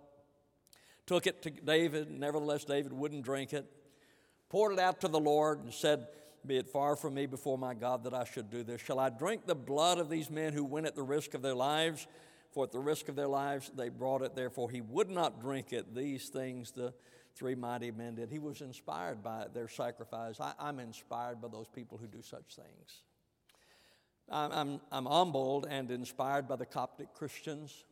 took 1.07 1.25
it 1.25 1.41
to 1.41 1.49
David. 1.49 2.11
Nevertheless, 2.11 2.65
David 2.65 2.93
wouldn't 2.93 3.23
drink 3.23 3.53
it, 3.53 3.65
poured 4.49 4.73
it 4.73 4.79
out 4.79 5.01
to 5.01 5.07
the 5.07 5.19
Lord, 5.19 5.63
and 5.63 5.73
said, 5.73 6.07
Be 6.45 6.57
it 6.57 6.67
far 6.67 6.95
from 6.95 7.15
me 7.15 7.25
before 7.25 7.57
my 7.57 7.73
God 7.73 8.03
that 8.03 8.13
I 8.13 8.25
should 8.25 8.51
do 8.51 8.63
this. 8.63 8.81
Shall 8.81 8.99
I 8.99 9.09
drink 9.09 9.47
the 9.47 9.55
blood 9.55 9.97
of 9.97 10.09
these 10.09 10.29
men 10.29 10.53
who 10.53 10.63
went 10.63 10.85
at 10.85 10.95
the 10.95 11.03
risk 11.03 11.33
of 11.33 11.41
their 11.41 11.55
lives? 11.55 12.05
For 12.57 12.63
at 12.63 12.71
the 12.71 12.79
risk 12.79 13.07
of 13.07 13.15
their 13.15 13.27
lives 13.27 13.69
they 13.77 13.89
brought 13.89 14.23
it, 14.23 14.35
therefore 14.35 14.71
he 14.71 14.81
would 14.81 15.11
not 15.11 15.39
drink 15.39 15.73
it. 15.73 15.93
These 15.93 16.29
things 16.29 16.71
the 16.71 16.91
three 17.35 17.53
mighty 17.53 17.91
men 17.91 18.15
did. 18.15 18.31
He 18.31 18.39
was 18.39 18.61
inspired 18.61 19.21
by 19.21 19.45
their 19.53 19.67
sacrifice. 19.67 20.39
I, 20.39 20.53
am 20.59 20.79
inspired 20.79 21.39
by 21.39 21.49
those 21.49 21.67
people 21.67 21.99
who 21.99 22.07
do 22.07 22.23
such 22.23 22.55
things. 22.55 23.03
I'm, 24.27 24.51
I'm, 24.51 24.81
I'm 24.91 25.05
humbled 25.05 25.67
and 25.69 25.91
inspired 25.91 26.47
by 26.47 26.55
the 26.55 26.65
Coptic 26.65 27.13
Christians 27.13 27.85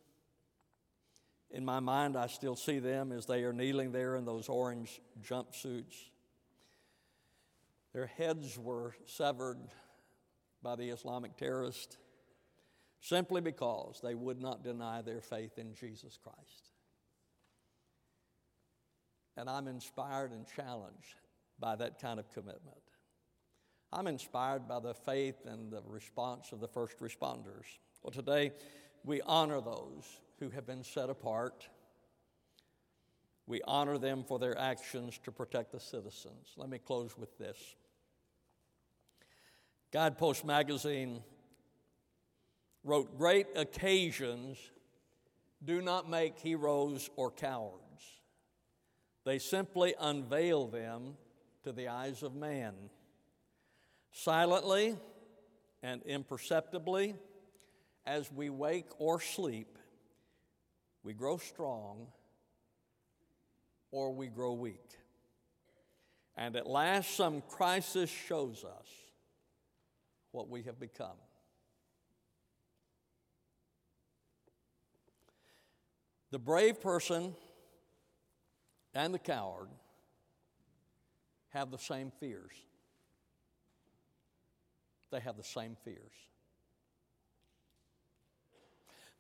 in 1.52 1.64
my 1.64 1.80
mind, 1.80 2.18
I 2.18 2.26
still 2.26 2.56
see 2.56 2.80
them 2.80 3.12
as 3.12 3.28
they 3.28 3.44
are 3.44 3.54
kneeling 3.54 3.92
there 3.92 4.16
in 4.16 4.26
those 4.26 4.50
orange 4.50 5.00
jumpsuits. 5.22 5.94
Their 7.94 8.08
heads 8.08 8.58
were 8.58 8.96
severed 9.06 9.60
by 10.64 10.76
the 10.76 10.90
Islamic 10.90 11.38
terrorist 11.38 12.00
simply 13.06 13.40
because 13.40 14.00
they 14.02 14.16
would 14.16 14.42
not 14.42 14.64
deny 14.64 15.00
their 15.02 15.22
faith 15.22 15.60
in 15.60 15.76
Jesus 15.76 16.18
Christ. 16.24 16.72
And 19.38 19.48
I'm 19.48 19.68
inspired 19.68 20.32
and 20.32 20.46
challenged 20.56 21.16
by 21.60 21.76
that 21.76 22.02
kind 22.02 22.20
of 22.20 22.28
commitment. 22.34 22.82
I'm 23.94 24.08
inspired 24.08 24.68
by 24.68 24.80
the 24.80 24.96
faith 24.96 25.46
and 25.46 25.72
the 25.72 25.84
response 25.86 26.52
of 26.52 26.60
the 26.60 26.68
first 26.68 27.00
responders. 27.00 27.78
Well, 28.02 28.12
today 28.12 28.54
we 29.04 29.22
honor 29.22 29.62
those 29.62 30.04
who 30.40 30.50
have 30.50 30.66
been 30.66 30.84
set 30.84 31.10
apart. 31.10 31.70
We 33.46 33.62
honor 33.68 34.00
them 34.00 34.24
for 34.28 34.40
their 34.40 34.58
actions 34.58 35.20
to 35.26 35.32
protect 35.32 35.72
the 35.74 35.80
citizens. 35.80 36.54
Let 36.58 36.70
me 36.70 36.80
close 36.80 37.16
with 37.16 37.38
this. 37.38 37.58
Guidepost 39.92 40.44
magazine 40.44 41.22
wrote 42.86 43.18
Great 43.18 43.48
occasions 43.56 44.58
do 45.64 45.82
not 45.82 46.10
make 46.10 46.40
heroes 46.40 47.10
or 47.18 47.32
cowards, 47.32 47.82
they 49.26 49.40
simply 49.40 49.96
unveil 50.00 50.68
them 50.68 51.18
to 51.64 51.72
the 51.72 51.88
eyes 51.88 52.24
of 52.24 52.36
man. 52.36 52.74
Silently 54.12 54.96
and 55.84 56.02
imperceptibly, 56.04 57.16
as 58.06 58.32
we 58.32 58.50
wake 58.50 58.88
or 59.00 59.20
sleep, 59.20 59.78
we 61.04 61.14
grow 61.14 61.38
strong 61.38 62.08
or 63.92 64.14
we 64.14 64.28
grow 64.28 64.54
weak. 64.54 64.98
And 66.38 66.56
at 66.56 66.68
last, 66.68 67.16
some 67.16 67.42
crisis 67.42 68.10
shows 68.10 68.64
us 68.64 68.88
what 70.32 70.50
we 70.50 70.64
have 70.64 70.80
become. 70.80 71.18
The 76.36 76.40
brave 76.40 76.82
person 76.82 77.34
and 78.94 79.14
the 79.14 79.20
coward 79.20 79.70
have 81.52 81.72
the 81.72 81.78
same 81.78 82.12
fears. 82.20 82.52
They 85.12 85.22
have 85.22 85.38
the 85.38 85.46
same 85.46 85.78
fears. 85.86 86.12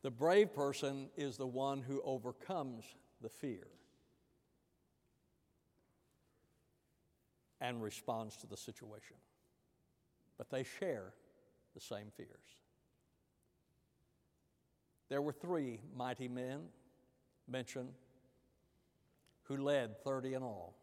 The 0.01 0.11
brave 0.11 0.53
person 0.53 1.07
is 1.15 1.37
the 1.37 1.47
one 1.47 1.81
who 1.81 2.01
overcomes 2.03 2.83
the 3.21 3.29
fear 3.29 3.67
and 7.61 7.81
responds 7.81 8.35
to 8.35 8.47
the 8.47 8.57
situation. 8.57 9.15
But 10.37 10.49
they 10.49 10.65
share 10.65 11.13
the 11.75 11.79
same 11.79 12.11
fears. 12.17 12.27
There 15.07 15.21
were 15.21 15.31
three 15.31 15.79
mighty 15.95 16.27
men 16.27 16.63
mentioned 17.47 17.93
who 19.43 19.57
led 19.57 20.03
30 20.03 20.33
in 20.33 20.43
all. 20.43 20.75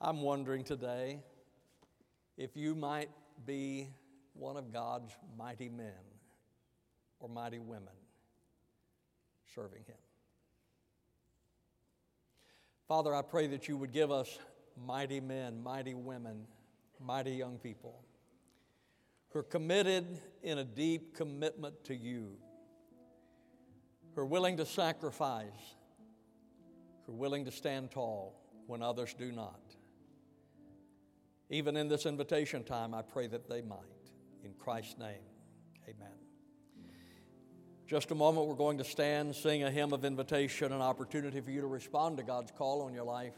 I'm 0.00 0.22
wondering 0.22 0.64
today 0.64 1.20
if 2.36 2.56
you 2.56 2.74
might 2.74 3.10
be 3.46 3.90
one 4.32 4.56
of 4.56 4.72
God's 4.72 5.12
mighty 5.36 5.68
men 5.68 5.92
or 7.18 7.28
mighty 7.28 7.58
women 7.58 7.92
serving 9.54 9.84
Him. 9.86 9.96
Father, 12.88 13.14
I 13.14 13.22
pray 13.22 13.46
that 13.48 13.68
you 13.68 13.76
would 13.76 13.92
give 13.92 14.10
us 14.10 14.38
mighty 14.86 15.20
men, 15.20 15.62
mighty 15.62 15.94
women, 15.94 16.46
mighty 16.98 17.32
young 17.32 17.58
people 17.58 18.02
who 19.28 19.38
are 19.38 19.44
committed 19.44 20.18
in 20.42 20.58
a 20.58 20.64
deep 20.64 21.14
commitment 21.14 21.84
to 21.84 21.94
you, 21.94 22.36
who 24.14 24.20
are 24.20 24.26
willing 24.26 24.56
to 24.56 24.66
sacrifice, 24.66 25.74
who 27.06 27.12
are 27.12 27.16
willing 27.16 27.44
to 27.44 27.50
stand 27.50 27.90
tall 27.90 28.40
when 28.66 28.82
others 28.82 29.14
do 29.14 29.32
not. 29.32 29.60
Even 31.48 31.76
in 31.76 31.88
this 31.88 32.06
invitation 32.06 32.62
time, 32.62 32.94
I 32.94 33.02
pray 33.02 33.26
that 33.26 33.48
they 33.48 33.62
might. 33.62 33.78
In 34.44 34.52
Christ's 34.58 34.98
name, 34.98 35.22
amen. 35.88 36.08
Just 37.86 38.12
a 38.12 38.14
moment, 38.14 38.46
we're 38.46 38.54
going 38.54 38.78
to 38.78 38.84
stand, 38.84 39.34
sing 39.34 39.64
a 39.64 39.70
hymn 39.70 39.92
of 39.92 40.04
invitation, 40.04 40.72
an 40.72 40.80
opportunity 40.80 41.40
for 41.40 41.50
you 41.50 41.60
to 41.60 41.66
respond 41.66 42.16
to 42.18 42.22
God's 42.22 42.52
call 42.52 42.82
on 42.82 42.94
your 42.94 43.04
life. 43.04 43.34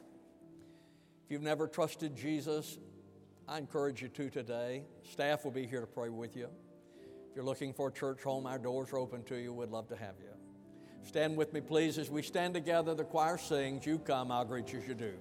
If 1.25 1.31
you've 1.31 1.43
never 1.43 1.67
trusted 1.67 2.15
Jesus, 2.15 2.79
I 3.49 3.57
encourage 3.57 4.03
you 4.03 4.09
to 4.09 4.29
today. 4.29 4.85
Staff 5.11 5.45
will 5.45 5.53
be 5.53 5.67
here 5.67 5.81
to 5.81 5.87
pray 5.87 6.11
with 6.11 6.37
you. 6.37 6.49
If 7.31 7.37
you're 7.37 7.45
looking 7.45 7.73
for 7.73 7.89
a 7.89 7.93
church 7.93 8.23
home, 8.23 8.47
our 8.47 8.59
doors 8.59 8.93
are 8.93 8.99
open 8.99 9.23
to 9.25 9.37
you. 9.37 9.55
We'd 9.55 9.71
love 9.71 9.89
to 9.89 9.97
have 9.97 10.17
you. 10.21 10.42
Stand 11.05 11.37
with 11.37 11.53
me, 11.53 11.61
please, 11.61 11.99
as 11.99 12.11
we 12.11 12.23
stand 12.23 12.55
together. 12.55 12.95
The 12.95 13.05
choir 13.05 13.38
sings. 13.38 13.85
You 13.87 13.99
come, 13.99 14.31
I'll 14.31 14.45
greet 14.45 14.73
you 14.73 14.79
as 14.79 14.88
you 14.88 14.95
do. 14.95 15.12